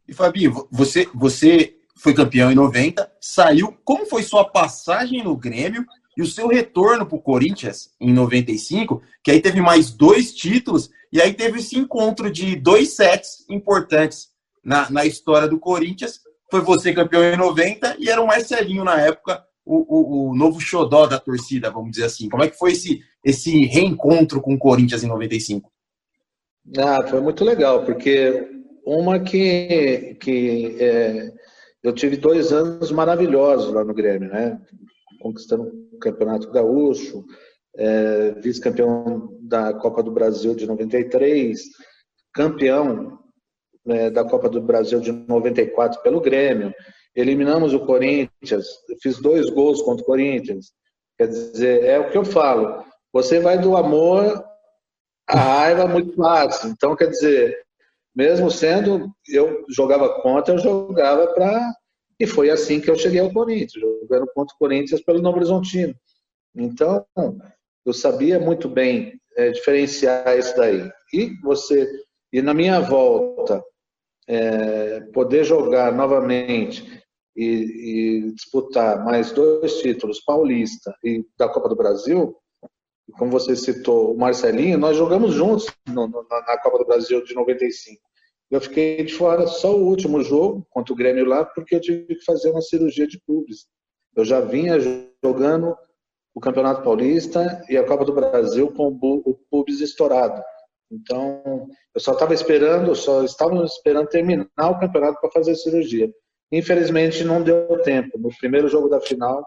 E 0.08 0.14
Fabinho, 0.14 0.68
você, 0.72 1.08
você 1.14 1.76
foi 1.98 2.14
campeão 2.14 2.52
em 2.52 2.56
90, 2.56 3.12
saiu. 3.20 3.78
Como 3.84 4.06
foi 4.06 4.24
sua 4.24 4.46
passagem 4.50 5.24
no 5.24 5.36
Grêmio 5.36 5.86
e 6.18 6.22
o 6.22 6.28
seu 6.28 6.48
retorno 6.48 7.06
para 7.06 7.16
o 7.16 7.22
Corinthians 7.22 7.90
em 8.00 8.14
95? 8.14 9.02
Que 9.24 9.32
aí 9.32 9.42
teve 9.42 9.62
mais 9.62 9.92
dois 9.92 10.34
títulos 10.34 10.90
e 11.12 11.22
aí 11.22 11.34
teve 11.34 11.60
esse 11.60 11.78
encontro 11.78 12.32
de 12.32 12.56
dois 12.56 12.96
sets 12.96 13.46
importantes 13.50 14.30
na, 14.64 14.90
na 14.90 15.06
história 15.06 15.48
do 15.48 15.60
Corinthians. 15.60 16.20
Foi 16.50 16.62
você 16.62 16.94
campeão 16.94 17.24
em 17.24 17.38
90 17.38 17.98
e 18.00 18.10
era 18.10 18.22
o 18.22 18.28
Marcelinho 18.28 18.84
na 18.84 19.00
época, 19.00 19.44
o, 19.66 19.78
o, 19.78 20.30
o 20.30 20.36
novo 20.36 20.60
xodó 20.60 21.08
da 21.08 21.20
torcida, 21.20 21.70
vamos 21.70 21.92
dizer 21.92 22.06
assim. 22.06 22.30
Como 22.30 22.44
é 22.44 22.50
que 22.50 22.58
foi 22.58 22.72
esse, 22.72 23.02
esse 23.24 23.66
reencontro 23.66 24.42
com 24.42 24.54
o 24.54 24.60
Corinthians 24.60 25.04
em 25.04 25.08
95? 25.08 25.72
Ah, 26.78 27.06
foi 27.08 27.22
muito 27.22 27.44
legal, 27.44 27.84
porque 27.86 28.48
uma 28.86 29.20
que, 29.20 30.16
que 30.20 30.78
é, 30.80 31.32
eu 31.84 31.94
tive 31.94 32.18
dois 32.18 32.52
anos 32.52 32.92
maravilhosos 32.92 33.74
lá 33.74 33.84
no 33.84 33.94
Grêmio, 33.94 34.30
né? 34.30 34.60
Conquistando 35.20 35.72
Campeonato 36.02 36.52
Gaúcho, 36.52 37.24
é, 37.76 38.32
vice-campeão 38.42 39.38
da 39.42 39.74
Copa 39.74 40.04
do 40.04 40.12
Brasil 40.12 40.54
de 40.54 40.68
93, 40.68 41.62
campeão 42.34 43.20
é, 43.88 44.10
da 44.10 44.24
Copa 44.24 44.50
do 44.50 44.62
Brasil 44.62 45.00
de 45.00 45.12
94 45.12 46.02
pelo 46.02 46.20
Grêmio. 46.20 46.74
Eliminamos 47.16 47.74
o 47.74 47.86
Corinthians, 47.86 48.68
fiz 49.02 49.20
dois 49.20 49.50
gols 49.50 49.82
contra 49.82 50.04
o 50.04 50.06
Corinthians. 50.06 50.72
Quer 51.18 51.28
dizer, 51.28 51.84
é 51.84 52.00
o 52.00 52.10
que 52.10 52.18
eu 52.18 52.26
falo. 52.26 52.84
Você 53.14 53.40
vai 53.40 53.58
do 53.58 53.76
amor 53.76 54.44
a 55.28 55.38
raiva 55.38 55.88
muito 55.88 56.16
fácil. 56.16 56.70
Então, 56.70 56.96
quer 56.96 57.08
dizer, 57.08 57.58
mesmo 58.16 58.52
sendo, 58.52 59.10
eu 59.28 59.66
jogava 59.70 60.22
contra, 60.22 60.54
eu 60.54 60.60
jogava 60.60 61.28
para. 61.28 61.74
E 62.22 62.28
foi 62.28 62.52
assim 62.52 62.80
que 62.80 62.88
eu 62.88 62.96
cheguei 62.96 63.20
ao 63.20 63.34
Corinthians, 63.34 63.74
jogando 63.74 64.28
contra 64.36 64.54
o 64.54 64.58
Corinthians 64.60 65.02
pelo 65.02 65.24
Novo 65.24 65.38
Horizontino. 65.38 65.96
Então, 66.56 67.04
eu 67.84 67.94
sabia 67.94 68.40
muito 68.40 68.70
bem 68.70 69.20
é, 69.36 69.50
diferenciar 69.50 70.38
isso 70.38 70.56
daí. 70.56 70.88
E 71.12 71.34
você, 71.42 71.92
e 72.32 72.40
na 72.40 72.54
minha 72.54 72.80
volta, 72.80 73.64
é, 74.28 75.00
poder 75.12 75.44
jogar 75.44 75.92
novamente 75.92 77.04
e, 77.36 78.28
e 78.28 78.32
disputar 78.34 79.04
mais 79.04 79.32
dois 79.32 79.80
títulos, 79.80 80.22
Paulista 80.24 80.96
e 81.04 81.26
da 81.40 81.50
Copa 81.50 81.70
do 81.70 81.76
Brasil, 81.76 82.38
como 83.18 83.32
você 83.32 83.56
citou, 83.56 84.14
o 84.14 84.18
Marcelinho, 84.18 84.78
nós 84.78 84.96
jogamos 84.96 85.34
juntos 85.34 85.66
no, 85.88 86.08
no, 86.08 86.24
na 86.30 86.58
Copa 86.60 86.78
do 86.78 86.86
Brasil 86.86 87.24
de 87.24 87.34
95. 87.34 88.00
Eu 88.52 88.60
fiquei 88.60 89.02
de 89.06 89.14
fora 89.14 89.48
só 89.48 89.74
o 89.74 89.88
último 89.88 90.22
jogo 90.22 90.68
contra 90.70 90.94
o 90.94 90.96
Grêmio 90.96 91.26
lá, 91.26 91.46
porque 91.46 91.76
eu 91.76 91.80
tive 91.80 92.16
que 92.16 92.26
fazer 92.26 92.52
uma 92.52 92.62
cirurgia 92.62 93.08
de 93.08 93.18
pubis. 93.26 93.66
Eu 94.14 94.26
já 94.26 94.42
vinha 94.42 94.78
jogando 95.24 95.74
o 96.36 96.42
Campeonato 96.42 96.84
Paulista 96.84 97.64
e 97.70 97.78
a 97.78 97.86
Copa 97.86 98.04
do 98.04 98.14
Brasil 98.14 98.70
com 98.74 98.88
o 98.88 99.40
pubis 99.50 99.80
estourado. 99.80 100.44
Então, 100.92 101.66
eu 101.96 102.02
só 102.02 102.12
estava 102.12 102.34
esperando, 102.34 102.94
só 102.94 103.24
estava 103.24 103.64
esperando 103.64 104.10
terminar 104.10 104.46
o 104.58 104.78
campeonato 104.78 105.22
para 105.22 105.32
fazer 105.32 105.52
a 105.52 105.56
cirurgia. 105.56 106.12
Infelizmente, 106.52 107.24
não 107.24 107.42
deu 107.42 107.82
tempo. 107.84 108.20
No 108.20 108.30
primeiro 108.38 108.68
jogo 108.68 108.90
da 108.90 109.00
final, 109.00 109.46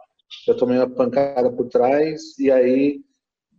eu 0.48 0.56
tomei 0.56 0.78
uma 0.78 0.88
pancada 0.88 1.52
por 1.52 1.68
trás 1.68 2.38
e 2.38 2.50
aí 2.50 3.00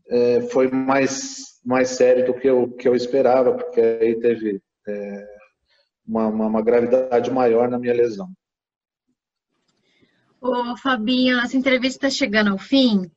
é, 0.09 0.41
foi 0.41 0.67
mais, 0.71 1.59
mais 1.63 1.89
sério 1.89 2.25
do 2.25 2.33
que 2.33 2.47
eu, 2.47 2.71
que 2.71 2.87
eu 2.87 2.95
esperava, 2.95 3.53
porque 3.53 3.79
aí 3.79 4.19
teve 4.19 4.59
é, 4.87 5.34
uma, 6.07 6.27
uma, 6.27 6.45
uma, 6.47 6.61
gravidade 6.61 7.31
maior 7.31 7.69
na 7.69 7.79
minha 7.79 7.93
lesão. 7.93 8.29
Ô, 10.39 10.77
Fabinho, 10.77 11.39
essa 11.39 11.57
entrevista 11.57 12.07
está 12.07 12.17
chegando 12.17 12.51
ao 12.51 12.57
fim, 12.57 13.09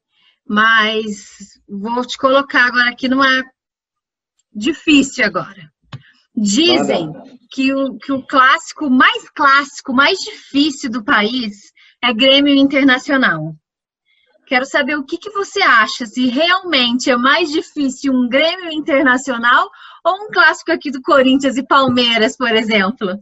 mas 0.46 1.60
vou 1.68 2.04
te 2.06 2.16
colocar 2.16 2.66
agora 2.66 2.90
aqui 2.90 3.08
numa 3.08 3.44
difícil 4.52 5.24
agora. 5.24 5.70
Dizem 6.34 7.12
que 7.50 7.74
o, 7.74 7.98
que 7.98 8.12
o 8.12 8.24
clássico 8.24 8.88
mais 8.88 9.28
clássico, 9.30 9.92
mais 9.92 10.18
difícil 10.20 10.90
do 10.90 11.04
país 11.04 11.72
é 12.02 12.12
Grêmio 12.12 12.54
Internacional. 12.54 13.54
Quero 14.46 14.64
saber 14.64 14.96
o 14.96 15.04
que, 15.04 15.18
que 15.18 15.30
você 15.30 15.60
acha, 15.60 16.06
se 16.06 16.26
realmente 16.26 17.10
é 17.10 17.16
mais 17.16 17.50
difícil 17.50 18.14
um 18.14 18.28
Grêmio 18.28 18.70
Internacional 18.70 19.68
ou 20.04 20.14
um 20.24 20.30
clássico 20.30 20.72
aqui 20.72 20.90
do 20.90 21.02
Corinthians 21.02 21.56
e 21.56 21.66
Palmeiras, 21.66 22.36
por 22.36 22.54
exemplo? 22.54 23.18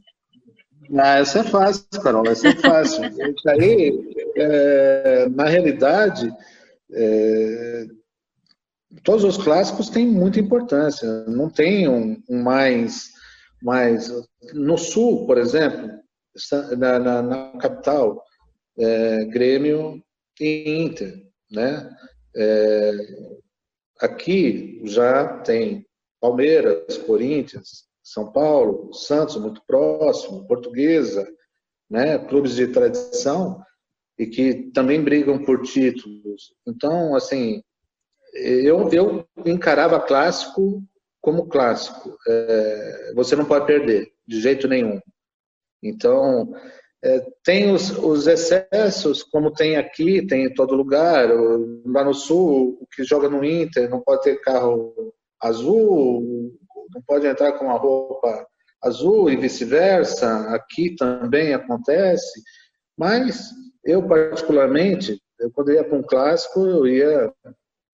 Ah, 0.98 1.18
essa 1.18 1.40
é 1.40 1.42
fácil, 1.42 1.84
Carol, 2.02 2.26
essa 2.28 2.48
é 2.48 2.56
fácil. 2.56 3.04
Isso 3.10 3.48
aí, 3.48 3.92
é, 4.36 5.28
na 5.30 5.44
realidade, 5.44 6.32
é, 6.92 7.86
todos 9.02 9.24
os 9.24 9.36
clássicos 9.42 9.90
têm 9.90 10.06
muita 10.06 10.38
importância. 10.38 11.24
Não 11.26 11.50
tem 11.50 11.88
um, 11.88 12.22
um 12.28 12.42
mais, 12.42 13.10
mais. 13.62 14.10
No 14.52 14.78
Sul, 14.78 15.26
por 15.26 15.38
exemplo, 15.38 15.90
na, 16.76 16.98
na, 16.98 17.22
na 17.22 17.58
capital, 17.58 18.22
é, 18.78 19.24
Grêmio 19.24 20.02
e 20.40 20.82
Inter, 20.82 21.14
né? 21.50 21.90
É, 22.36 22.92
aqui 24.00 24.80
já 24.84 25.38
tem 25.38 25.86
Palmeiras, 26.26 26.98
Corinthians, 26.98 27.84
São 28.02 28.32
Paulo, 28.32 28.92
Santos 28.92 29.36
muito 29.36 29.62
próximo, 29.64 30.46
Portuguesa, 30.46 31.26
né? 31.88 32.18
Clubes 32.18 32.56
de 32.56 32.66
tradição 32.66 33.62
e 34.18 34.26
que 34.26 34.70
também 34.72 35.02
brigam 35.02 35.44
por 35.44 35.62
títulos. 35.62 36.52
Então, 36.66 37.14
assim, 37.14 37.62
eu, 38.34 38.88
eu 38.90 39.28
encarava 39.44 40.00
clássico 40.00 40.82
como 41.20 41.46
clássico. 41.46 42.16
É, 42.26 43.12
você 43.14 43.36
não 43.36 43.44
pode 43.44 43.66
perder 43.66 44.12
de 44.26 44.40
jeito 44.40 44.66
nenhum. 44.66 45.00
Então, 45.80 46.52
é, 47.04 47.24
tem 47.44 47.72
os, 47.72 47.90
os, 47.98 48.26
excessos, 48.26 49.22
como 49.22 49.52
tem 49.52 49.76
aqui, 49.76 50.26
tem 50.26 50.46
em 50.46 50.54
todo 50.54 50.74
lugar. 50.74 51.28
Lá 51.84 52.02
no 52.02 52.14
Sul, 52.14 52.78
o 52.80 52.86
que 52.88 53.04
joga 53.04 53.28
no 53.28 53.44
Inter 53.44 53.88
não 53.88 54.00
pode 54.00 54.22
ter 54.22 54.40
carro 54.40 55.14
azul, 55.40 56.52
não 56.94 57.02
pode 57.02 57.26
entrar 57.26 57.52
com 57.52 57.66
uma 57.66 57.78
roupa 57.78 58.46
azul 58.82 59.30
e 59.30 59.36
vice-versa. 59.36 60.54
Aqui 60.54 60.94
também 60.96 61.54
acontece. 61.54 62.42
Mas 62.96 63.50
eu, 63.84 64.06
particularmente, 64.06 65.20
eu, 65.38 65.50
quando 65.50 65.72
ia 65.72 65.84
para 65.84 65.98
um 65.98 66.02
clássico, 66.02 66.60
eu 66.60 66.86
ia. 66.86 67.32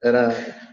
Era, 0.03 0.31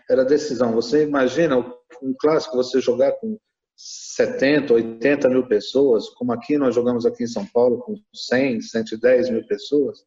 era 0.09 0.25
decisão. 0.25 0.73
Você 0.73 1.03
imagina 1.03 1.57
um 2.01 2.15
clássico 2.19 2.57
você 2.57 2.81
jogar 2.81 3.11
com 3.13 3.37
70, 3.75 4.73
80 4.73 5.29
mil 5.29 5.47
pessoas, 5.47 6.09
como 6.09 6.33
aqui 6.33 6.57
nós 6.57 6.75
jogamos 6.75 7.05
aqui 7.05 7.23
em 7.23 7.27
São 7.27 7.45
Paulo 7.45 7.79
com 7.79 7.95
100, 8.13 8.61
110 8.61 9.29
mil 9.29 9.47
pessoas, 9.47 10.03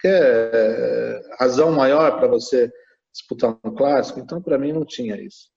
que 0.00 0.08
é 0.08 1.20
razão 1.38 1.70
maior 1.70 2.18
para 2.18 2.26
você 2.26 2.72
disputar 3.12 3.56
um 3.64 3.74
clássico, 3.74 4.18
então 4.18 4.42
para 4.42 4.58
mim 4.58 4.72
não 4.72 4.84
tinha 4.84 5.20
isso. 5.20 5.50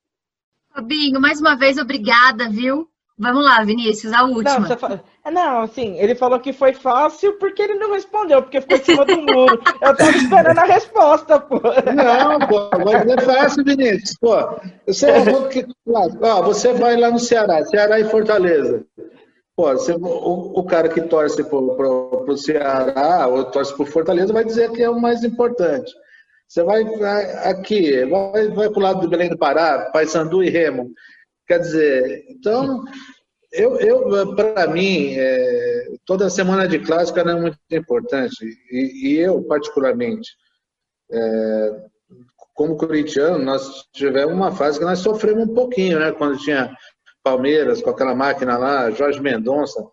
Fabinho, 0.74 1.20
mais 1.20 1.40
uma 1.40 1.56
vez 1.56 1.78
obrigada, 1.78 2.50
viu? 2.50 2.88
Vamos 3.22 3.44
lá, 3.44 3.62
Vinícius, 3.66 4.14
a 4.14 4.24
última. 4.24 4.60
Não, 4.60 4.78
fala... 4.78 5.04
não, 5.30 5.62
assim, 5.64 6.00
ele 6.00 6.16
falou 6.16 6.40
que 6.40 6.54
foi 6.54 6.72
fácil 6.72 7.34
porque 7.34 7.62
ele 7.62 7.74
não 7.74 7.92
respondeu, 7.92 8.42
porque 8.42 8.62
ficou 8.62 8.78
em 8.78 8.84
cima 8.84 9.06
do 9.06 9.22
muro. 9.22 9.62
Eu 9.82 9.96
tava 9.96 10.12
esperando 10.12 10.58
a 10.58 10.64
resposta, 10.64 11.38
pô. 11.38 11.60
Não, 11.60 12.48
pô, 12.48 12.70
mas 12.78 13.06
é 13.06 13.22
fácil, 13.22 13.66
Vinícius. 13.66 14.16
Pô, 14.22 14.38
você, 14.88 15.08
é 15.08 15.20
ó, 16.22 16.42
você 16.44 16.72
vai 16.72 16.96
lá 16.96 17.12
no 17.12 17.20
Ceará, 17.20 17.62
Ceará 17.66 18.00
e 18.00 18.06
Fortaleza. 18.06 18.86
Pô, 19.54 19.74
você, 19.74 19.92
o, 19.92 20.54
o, 20.58 20.64
cara 20.64 20.88
que 20.88 21.02
torce 21.02 21.44
para 21.44 21.60
o 21.60 22.38
Ceará 22.38 23.28
ou 23.28 23.44
torce 23.44 23.76
para 23.76 23.84
o 23.84 23.86
Fortaleza 23.86 24.32
vai 24.32 24.46
dizer 24.46 24.72
que 24.72 24.82
é 24.82 24.90
o 24.90 24.98
mais 24.98 25.26
importante. 25.26 25.92
Você 26.50 26.64
vai, 26.64 26.82
aqui, 27.44 28.04
vai, 28.06 28.48
vai 28.48 28.70
para 28.72 28.80
o 28.80 28.82
lado 28.82 29.02
do 29.02 29.08
Belém 29.08 29.30
do 29.30 29.38
Pará, 29.38 29.92
Paysandu 29.94 30.44
e 30.44 30.50
Remo. 30.50 30.92
Quer 31.48 31.60
dizer, 31.60 32.26
então, 32.28 32.84
eu, 33.52 33.80
eu 33.80 34.36
para 34.36 34.66
mim, 34.66 35.14
é, 35.16 35.90
toda 36.06 36.28
semana 36.28 36.68
de 36.68 36.80
clássica 36.80 37.22
é 37.22 37.36
muito 37.36 37.60
importante. 37.72 38.44
E, 38.72 39.12
e 39.12 39.20
eu, 39.20 39.44
particularmente, 39.44 40.32
é, 41.12 41.86
como 42.56 42.78
corintiano, 42.78 43.38
nós 43.38 43.86
tivemos 43.94 44.34
uma 44.34 44.52
fase 44.52 44.80
que 44.80 44.86
nós 44.86 45.00
sofremos 45.00 45.48
um 45.48 45.54
pouquinho, 45.54 46.00
né? 46.00 46.12
Quando 46.12 46.40
tinha 46.40 46.76
Palmeiras, 47.24 47.80
com 47.80 47.92
aquela 47.92 48.16
máquina 48.16 48.58
lá, 48.58 48.90
Jorge 48.90 49.22
Mendonça, 49.22 49.86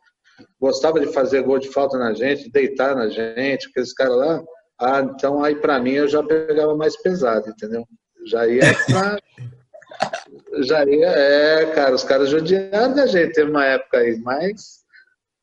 gostava 0.58 1.00
de 1.00 1.12
fazer 1.12 1.42
gol 1.42 1.58
de 1.58 1.68
falta 1.68 1.98
na 1.98 2.14
gente, 2.14 2.50
deitar 2.50 2.96
na 2.96 3.10
gente, 3.10 3.68
aqueles 3.68 3.92
caras 3.92 4.16
lá. 4.16 4.42
Ah, 4.78 5.00
então 5.00 5.42
aí 5.42 5.56
para 5.56 5.80
mim 5.80 5.92
eu 5.92 6.08
já 6.08 6.22
pegava 6.22 6.76
mais 6.76 6.96
pesado, 7.00 7.48
entendeu? 7.48 7.86
Já 8.26 8.46
ia 8.46 8.62
pra... 8.86 9.18
já 10.64 10.84
ia, 10.84 11.06
é, 11.06 11.66
cara, 11.74 11.94
os 11.94 12.04
caras 12.04 12.28
judiaram 12.28 12.94
da 12.94 13.06
gente, 13.06 13.32
teve 13.32 13.50
uma 13.50 13.64
época 13.64 13.98
aí, 13.98 14.18
mas 14.18 14.84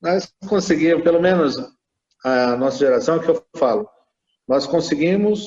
nós 0.01 0.31
conseguimos, 0.47 1.03
pelo 1.03 1.21
menos 1.21 1.55
a 2.23 2.55
nossa 2.55 2.77
geração, 2.77 3.15
é 3.15 3.19
que 3.19 3.29
eu 3.29 3.43
falo, 3.57 3.89
nós 4.47 4.67
conseguimos 4.67 5.45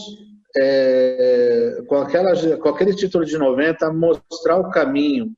é, 0.56 1.82
com, 1.86 1.96
aquela, 1.96 2.56
com 2.58 2.68
aquele 2.68 2.94
título 2.94 3.24
de 3.24 3.36
90 3.36 3.92
mostrar 3.92 4.56
o 4.56 4.70
caminho 4.70 5.32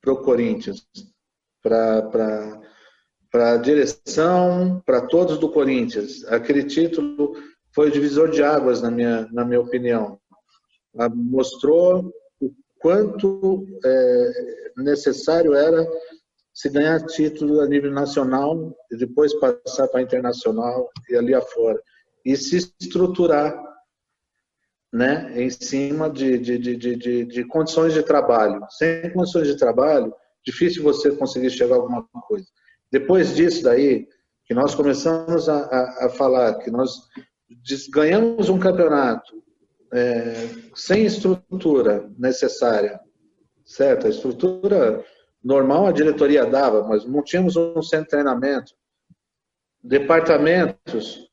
para 0.00 0.12
o 0.12 0.22
Corinthians, 0.22 0.86
para 1.62 2.60
a 3.32 3.56
direção, 3.56 4.82
para 4.86 5.02
todos 5.06 5.38
do 5.38 5.50
Corinthians. 5.50 6.24
Aquele 6.28 6.64
título 6.64 7.34
foi 7.74 7.88
o 7.88 7.92
divisor 7.92 8.30
de 8.30 8.42
águas, 8.42 8.80
na 8.80 8.90
minha, 8.90 9.28
na 9.32 9.44
minha 9.44 9.60
opinião. 9.60 10.18
Mostrou 11.14 12.12
o 12.40 12.50
quanto 12.80 13.66
é, 13.84 14.32
necessário 14.78 15.54
era 15.54 15.86
se 16.54 16.68
ganhar 16.68 17.04
título 17.06 17.60
a 17.60 17.68
nível 17.68 17.92
nacional 17.92 18.74
e 18.90 18.96
depois 18.96 19.32
passar 19.34 19.86
para 19.88 20.02
internacional 20.02 20.90
e 21.08 21.16
ali 21.16 21.34
afora. 21.34 21.80
E 22.24 22.36
se 22.36 22.56
estruturar 22.80 23.56
né, 24.92 25.32
em 25.40 25.50
cima 25.50 26.08
de, 26.10 26.38
de, 26.38 26.58
de, 26.58 26.96
de, 26.96 27.24
de 27.24 27.44
condições 27.44 27.92
de 27.92 28.02
trabalho. 28.02 28.60
Sem 28.70 29.12
condições 29.12 29.46
de 29.46 29.56
trabalho, 29.56 30.12
difícil 30.44 30.82
você 30.82 31.10
conseguir 31.12 31.50
chegar 31.50 31.76
a 31.76 31.78
alguma 31.78 32.08
coisa. 32.26 32.46
Depois 32.90 33.34
disso 33.34 33.62
daí, 33.62 34.06
que 34.44 34.54
nós 34.54 34.74
começamos 34.74 35.48
a, 35.48 35.58
a, 35.58 36.06
a 36.06 36.08
falar 36.08 36.54
que 36.58 36.70
nós 36.70 36.90
ganhamos 37.90 38.48
um 38.48 38.58
campeonato 38.58 39.42
é, 39.92 40.48
sem 40.74 41.04
estrutura 41.04 42.10
necessária, 42.18 43.00
certo? 43.64 44.06
A 44.06 44.10
estrutura 44.10 45.04
normal 45.42 45.86
a 45.86 45.92
diretoria 45.92 46.46
dava, 46.46 46.82
mas 46.86 47.04
não 47.04 47.22
tínhamos 47.22 47.56
um 47.56 47.82
centro 47.82 48.04
de 48.04 48.10
treinamento. 48.10 48.72
Departamentos, 49.82 51.28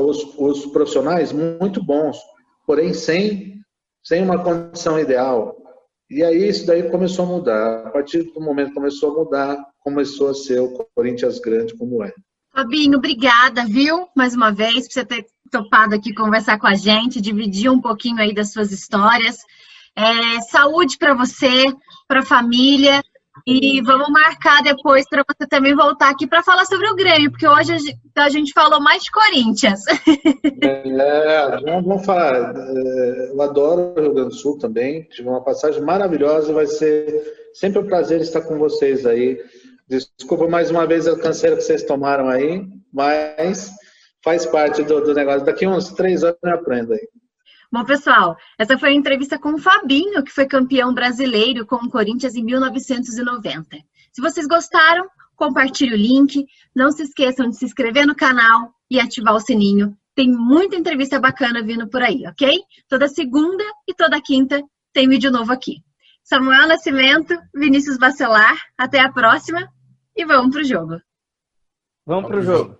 os, 0.00 0.38
os 0.38 0.66
profissionais 0.66 1.32
muito 1.32 1.82
bons, 1.82 2.18
porém 2.66 2.92
sem, 2.94 3.60
sem 4.02 4.22
uma 4.22 4.42
condição 4.42 4.98
ideal. 4.98 5.56
E 6.10 6.24
aí 6.24 6.48
isso 6.48 6.66
daí 6.66 6.90
começou 6.90 7.24
a 7.24 7.28
mudar. 7.28 7.86
A 7.86 7.90
partir 7.90 8.24
do 8.24 8.40
momento 8.40 8.68
que 8.68 8.74
começou 8.74 9.12
a 9.12 9.24
mudar, 9.24 9.64
começou 9.78 10.28
a 10.28 10.34
ser 10.34 10.60
o 10.60 10.86
Corinthians 10.94 11.38
grande 11.38 11.76
como 11.76 12.02
é. 12.02 12.12
Fabinho, 12.52 12.98
obrigada, 12.98 13.64
viu? 13.64 14.08
Mais 14.16 14.34
uma 14.34 14.50
vez, 14.50 14.88
por 14.88 14.94
você 14.94 15.04
ter 15.04 15.26
topado 15.50 15.94
aqui 15.94 16.12
conversar 16.12 16.58
com 16.58 16.66
a 16.66 16.74
gente, 16.74 17.20
dividir 17.20 17.70
um 17.70 17.80
pouquinho 17.80 18.18
aí 18.18 18.34
das 18.34 18.52
suas 18.52 18.72
histórias. 18.72 19.38
É, 19.96 20.40
saúde 20.42 20.98
para 20.98 21.14
você, 21.14 21.64
para 22.08 22.20
a 22.20 22.26
família 22.26 23.02
e 23.46 23.80
vamos 23.82 24.08
marcar 24.10 24.62
depois 24.62 25.08
para 25.08 25.24
você 25.26 25.46
também 25.48 25.74
voltar 25.74 26.10
aqui 26.10 26.26
para 26.26 26.42
falar 26.42 26.64
sobre 26.66 26.88
o 26.88 26.94
Grêmio, 26.94 27.30
porque 27.30 27.46
hoje 27.46 27.74
a 28.16 28.28
gente 28.28 28.52
falou 28.52 28.80
mais 28.80 29.02
de 29.02 29.10
Corinthians. 29.10 29.80
É, 30.62 31.60
vamos 31.62 32.04
falar. 32.04 32.54
É, 32.54 33.30
eu 33.32 33.40
adoro 33.40 33.94
o 33.96 34.00
Rio 34.00 34.12
Grande 34.12 34.28
do 34.28 34.34
Sul 34.34 34.58
também. 34.58 35.04
Tive 35.04 35.28
uma 35.28 35.42
passagem 35.42 35.80
maravilhosa. 35.80 36.52
Vai 36.52 36.66
ser 36.66 37.22
sempre 37.54 37.78
um 37.78 37.86
prazer 37.86 38.20
estar 38.20 38.42
com 38.42 38.58
vocês 38.58 39.06
aí. 39.06 39.38
Desculpa 39.88 40.46
mais 40.48 40.70
uma 40.70 40.86
vez 40.86 41.08
a 41.08 41.18
canseira 41.18 41.56
que 41.56 41.62
vocês 41.62 41.82
tomaram 41.82 42.28
aí, 42.28 42.64
mas 42.92 43.70
faz 44.22 44.44
parte 44.46 44.82
do, 44.82 45.00
do 45.00 45.14
negócio. 45.14 45.44
Daqui 45.44 45.66
uns 45.66 45.90
três 45.90 46.22
anos 46.22 46.38
eu 46.44 46.54
aprendo 46.54 46.92
aí. 46.92 47.08
Bom, 47.72 47.84
pessoal, 47.84 48.36
essa 48.58 48.76
foi 48.76 48.88
a 48.88 48.94
entrevista 48.94 49.38
com 49.38 49.54
o 49.54 49.58
Fabinho, 49.58 50.24
que 50.24 50.32
foi 50.32 50.44
campeão 50.44 50.92
brasileiro 50.92 51.64
com 51.64 51.76
o 51.76 51.88
Corinthians 51.88 52.34
em 52.34 52.42
1990. 52.42 53.76
Se 54.12 54.20
vocês 54.20 54.46
gostaram, 54.48 55.08
compartilhe 55.36 55.94
o 55.94 55.96
link. 55.96 56.44
Não 56.74 56.90
se 56.90 57.04
esqueçam 57.04 57.48
de 57.48 57.56
se 57.56 57.64
inscrever 57.64 58.06
no 58.06 58.16
canal 58.16 58.72
e 58.90 58.98
ativar 58.98 59.34
o 59.36 59.40
sininho. 59.40 59.96
Tem 60.16 60.28
muita 60.28 60.74
entrevista 60.74 61.20
bacana 61.20 61.62
vindo 61.62 61.88
por 61.88 62.02
aí, 62.02 62.26
ok? 62.26 62.58
Toda 62.88 63.06
segunda 63.06 63.62
e 63.86 63.94
toda 63.94 64.20
quinta 64.20 64.60
tem 64.92 65.08
vídeo 65.08 65.30
novo 65.30 65.52
aqui. 65.52 65.76
Samuel 66.24 66.66
Nascimento, 66.66 67.34
Vinícius 67.54 67.98
Bacelar, 67.98 68.58
até 68.76 68.98
a 68.98 69.12
próxima 69.12 69.72
e 70.16 70.24
vamos 70.24 70.52
pro 70.52 70.64
jogo. 70.64 71.00
Vamos 72.04 72.28
pro 72.28 72.42
jogo. 72.42 72.79